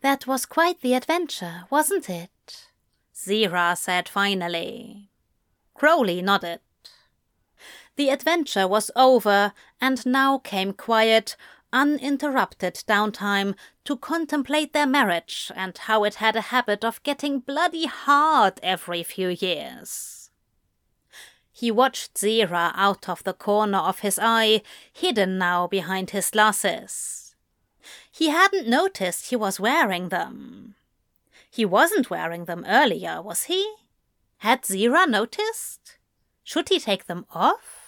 [0.00, 2.66] that was quite the adventure, wasn't it?
[3.14, 5.10] Zira said finally.
[5.74, 6.60] Crowley nodded.
[7.96, 11.36] The adventure was over, and now came quiet,
[11.72, 13.54] uninterrupted downtime
[13.84, 19.02] to contemplate their marriage and how it had a habit of getting bloody hard every
[19.02, 20.30] few years.
[21.52, 24.62] He watched Zira out of the corner of his eye,
[24.92, 27.34] hidden now behind his glasses.
[28.10, 30.76] He hadn't noticed he was wearing them.
[31.50, 33.74] He wasn't wearing them earlier, was he?
[34.38, 35.98] Had Zira noticed?
[36.42, 37.81] Should he take them off?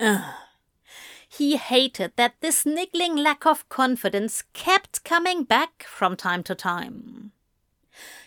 [0.00, 0.34] Ugh.
[1.28, 7.32] He hated that this niggling lack of confidence kept coming back from time to time.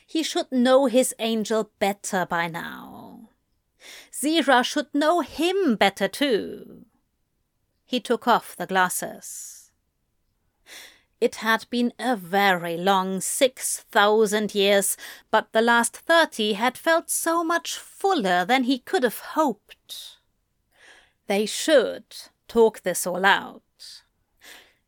[0.05, 3.29] He should know his angel better by now.
[4.11, 6.85] Zira should know him better too.
[7.85, 9.71] He took off the glasses.
[11.19, 14.97] It had been a very long six thousand years,
[15.29, 20.17] but the last thirty had felt so much fuller than he could have hoped.
[21.27, 22.03] They should
[22.47, 23.61] talk this all out.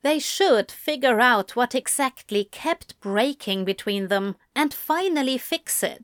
[0.02, 6.04] They should figure out what exactly kept breaking between them and finally fix it.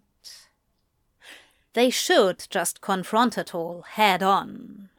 [1.74, 4.90] They should just confront it all head on.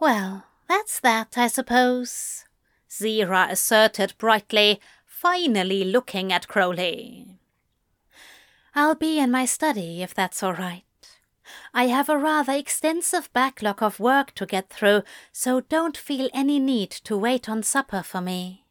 [0.00, 2.44] Well, that's that, I suppose,
[2.90, 7.38] Zira asserted brightly, finally looking at Crowley.
[8.74, 10.84] I'll be in my study if that's all right.
[11.74, 15.02] I have a rather extensive backlog of work to get through,
[15.32, 18.64] so don't feel any need to wait on supper for me.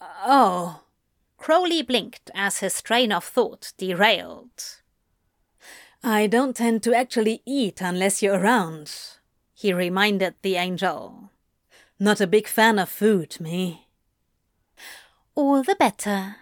[0.00, 0.80] Oh.
[1.42, 4.80] Crowley blinked as his train of thought derailed.
[6.04, 8.92] I don't tend to actually eat unless you're around,
[9.52, 11.30] he reminded the angel.
[11.98, 13.88] Not a big fan of food, me.
[15.34, 16.36] All the better,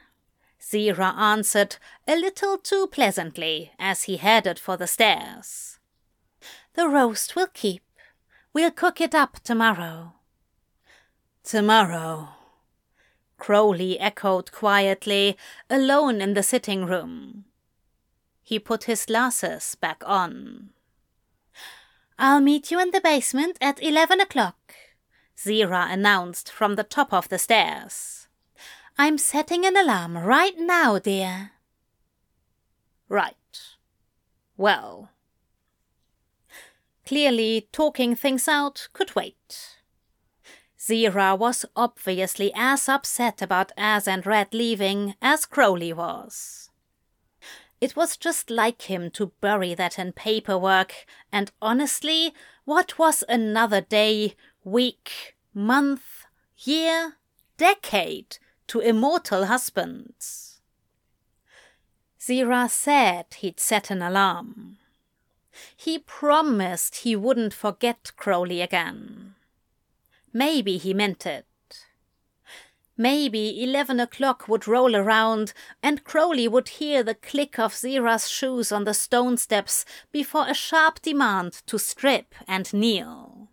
[0.71, 1.77] Zira answered
[2.07, 5.81] a little too pleasantly as he headed for the stairs.
[6.75, 7.83] The roast will keep.
[8.53, 10.13] We'll cook it up tomorrow.
[11.43, 12.29] Tomorrow.
[13.37, 15.37] Crowley echoed quietly,
[15.69, 17.47] alone in the sitting room.
[18.43, 20.71] He put his glasses back on.
[22.19, 24.75] I'll meet you in the basement at eleven o'clock,
[25.37, 28.20] Zira announced from the top of the stairs.
[29.03, 31.53] I'm setting an alarm right now, dear.
[33.09, 33.35] Right.
[34.59, 35.09] Well.
[37.07, 39.79] Clearly, talking things out could wait.
[40.79, 46.69] Zira was obviously as upset about Az and Red leaving as Crowley was.
[47.81, 52.35] It was just like him to bury that in paperwork, and honestly,
[52.67, 56.27] what was another day, week, month,
[56.59, 57.15] year,
[57.57, 58.37] decade
[58.71, 60.61] to immortal husbands.
[62.21, 64.79] Zira said he'd set an alarm.
[65.77, 69.35] He promised he wouldn't forget Crowley again.
[70.33, 71.47] Maybe he meant it.
[72.97, 75.53] Maybe eleven o'clock would roll around,
[75.83, 80.55] and Crowley would hear the click of Zira's shoes on the stone steps before a
[80.55, 83.50] sharp demand to strip and kneel.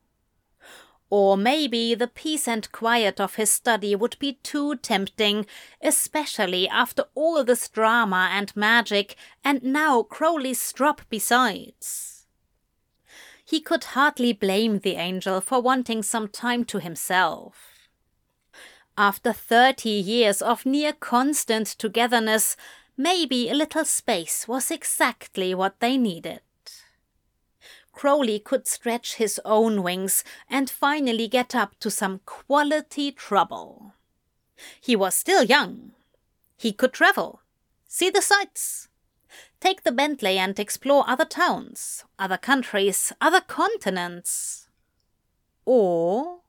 [1.10, 5.46] Or maybe the peace and quiet of his study would be too tempting,
[5.82, 12.26] especially after all this drama and magic, and now Crowley's strop besides.
[13.46, 17.56] He could hardly blame the angel for wanting some time to himself.
[18.98, 22.58] After thirty years of near constant togetherness,
[22.98, 26.42] maybe a little space was exactly what they needed.
[27.98, 33.96] Crowley could stretch his own wings and finally get up to some quality trouble.
[34.80, 35.94] He was still young.
[36.58, 37.42] He could travel,
[37.88, 38.88] see the sights,
[39.60, 44.68] take the Bentley and explore other towns, other countries, other continents.
[45.66, 46.42] Or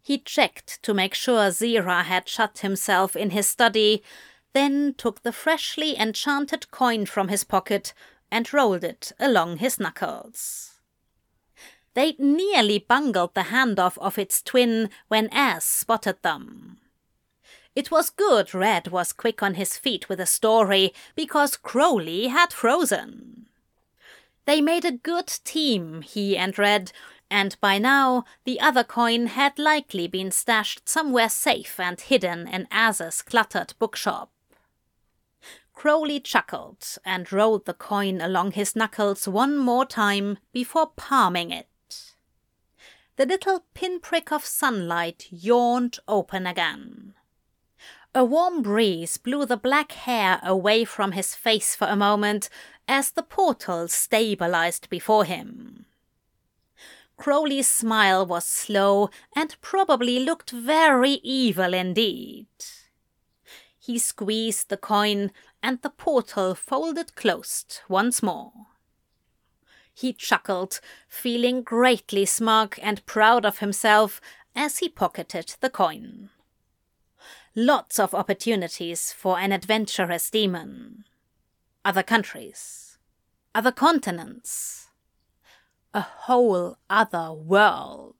[0.00, 4.04] he checked to make sure Zira had shut himself in his study,
[4.52, 7.92] then took the freshly enchanted coin from his pocket
[8.30, 10.72] and rolled it along his knuckles.
[11.94, 16.78] They'd nearly bungled the handoff of its twin when Az spotted them.
[17.76, 22.52] It was good Red was quick on his feet with a story because Crowley had
[22.52, 23.48] frozen.
[24.44, 26.92] They made a good team, he and Red,
[27.30, 32.68] and by now the other coin had likely been stashed somewhere safe and hidden in
[32.70, 34.30] Az's cluttered bookshop.
[35.74, 42.14] Crowley chuckled and rolled the coin along his knuckles one more time before palming it.
[43.16, 47.14] The little pinprick of sunlight yawned open again.
[48.14, 52.48] A warm breeze blew the black hair away from his face for a moment
[52.86, 55.86] as the portal stabilized before him.
[57.16, 62.46] Crowley's smile was slow and probably looked very evil indeed.
[63.84, 65.30] He squeezed the coin
[65.62, 68.52] and the portal folded closed once more.
[69.92, 74.22] He chuckled, feeling greatly smug and proud of himself
[74.56, 76.30] as he pocketed the coin.
[77.54, 81.04] Lots of opportunities for an adventurous demon.
[81.84, 82.96] Other countries.
[83.54, 84.84] Other continents
[85.92, 88.16] a whole other world.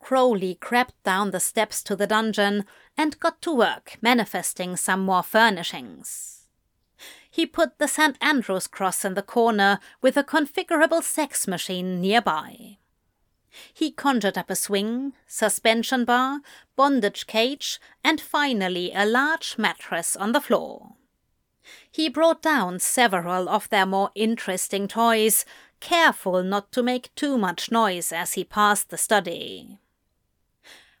[0.00, 2.64] Crowley crept down the steps to the dungeon
[2.96, 6.46] and got to work manifesting some more furnishings.
[7.30, 8.16] He put the St.
[8.20, 12.76] Andrew's cross in the corner with a configurable sex machine nearby.
[13.72, 16.40] He conjured up a swing, suspension bar,
[16.76, 20.96] bondage cage, and finally a large mattress on the floor.
[21.90, 25.44] He brought down several of their more interesting toys,
[25.80, 29.78] careful not to make too much noise as he passed the study.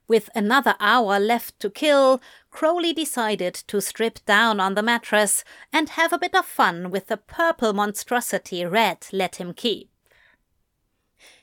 [0.08, 2.20] With another hour left to kill,
[2.50, 7.06] Crowley decided to strip down on the mattress and have a bit of fun with
[7.06, 9.88] the purple monstrosity Red let him keep.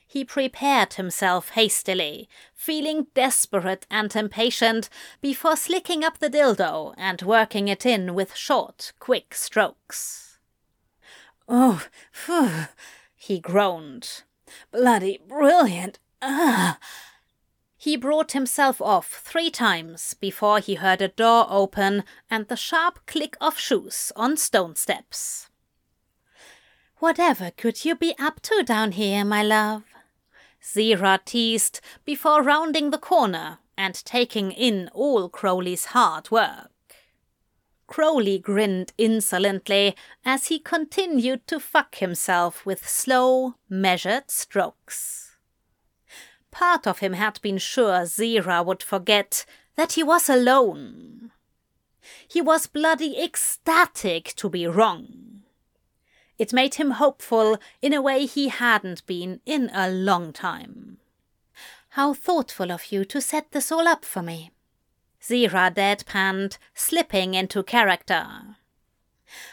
[0.06, 4.88] He prepared himself hastily, feeling desperate and impatient,
[5.20, 10.38] before slicking up the dildo and working it in with short, quick strokes.
[11.48, 12.66] Oh, phew,
[13.14, 14.24] he groaned.
[14.72, 16.00] Bloody brilliant!
[16.20, 16.78] Ah!
[17.82, 22.98] He brought himself off three times before he heard a door open and the sharp
[23.06, 25.48] click of shoes on stone steps.
[26.98, 29.84] Whatever could you be up to down here, my love?
[30.62, 36.70] Zira teased before rounding the corner and taking in all Crowley's hard work.
[37.86, 45.29] Crowley grinned insolently as he continued to fuck himself with slow, measured strokes.
[46.50, 49.44] Part of him had been sure Zira would forget
[49.76, 51.30] that he was alone.
[52.26, 55.42] He was bloody ecstatic to be wrong.
[56.38, 60.98] It made him hopeful in a way he hadn't been in a long time.
[61.90, 64.50] How thoughtful of you to set this all up for me.
[65.22, 68.56] Zira deadpanned, slipping into character.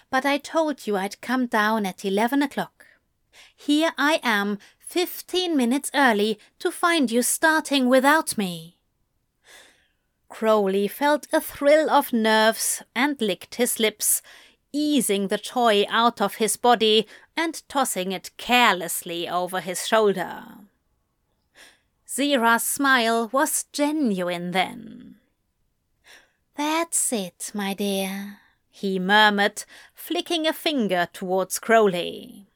[0.10, 2.86] But I told you I'd come down at eleven o'clock.
[3.56, 4.58] Here I am,
[4.88, 8.78] fifteen minutes early, to find you starting without me.
[10.30, 14.22] Crowley felt a thrill of nerves and licked his lips,
[14.72, 17.06] easing the toy out of his body
[17.36, 20.44] and tossing it carelessly over his shoulder.
[22.08, 25.16] Zira's smile was genuine then.
[26.56, 28.40] That's it, my dear,
[28.70, 32.47] he murmured, flicking a finger towards Crowley.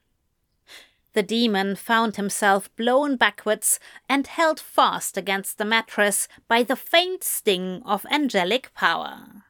[1.13, 7.23] The demon found himself blown backwards and held fast against the mattress by the faint
[7.23, 9.43] sting of angelic power.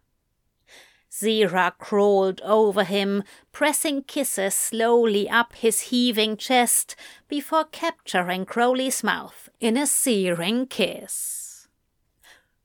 [1.11, 6.95] Zira crawled over him, pressing kisses slowly up his heaving chest
[7.27, 11.67] before capturing Crowley's mouth in a searing kiss.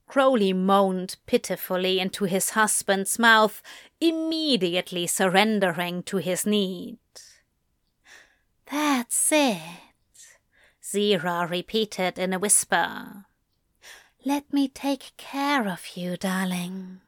[0.07, 3.61] Crowley moaned pitifully into his husband's mouth,
[4.01, 6.99] immediately surrendering to his need.
[8.71, 9.61] That's it,
[10.83, 13.27] Zira repeated in a whisper.
[14.25, 17.01] Let me take care of you, darling.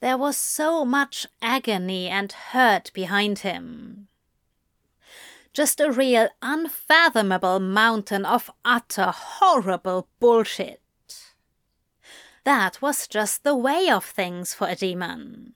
[0.00, 4.08] There was so much agony and hurt behind him.
[5.52, 10.80] Just a real unfathomable mountain of utter horrible bullshit.
[12.44, 15.54] That was just the way of things for a demon.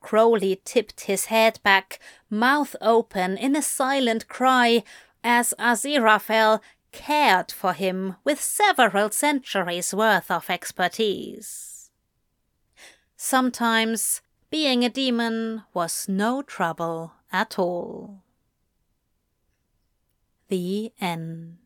[0.00, 4.82] Crowley tipped his head back, mouth open in a silent cry,
[5.22, 6.60] as Aziraphale
[6.92, 11.90] cared for him with several centuries worth of expertise.
[13.16, 18.24] Sometimes being a demon was no trouble at all.
[20.48, 21.59] The End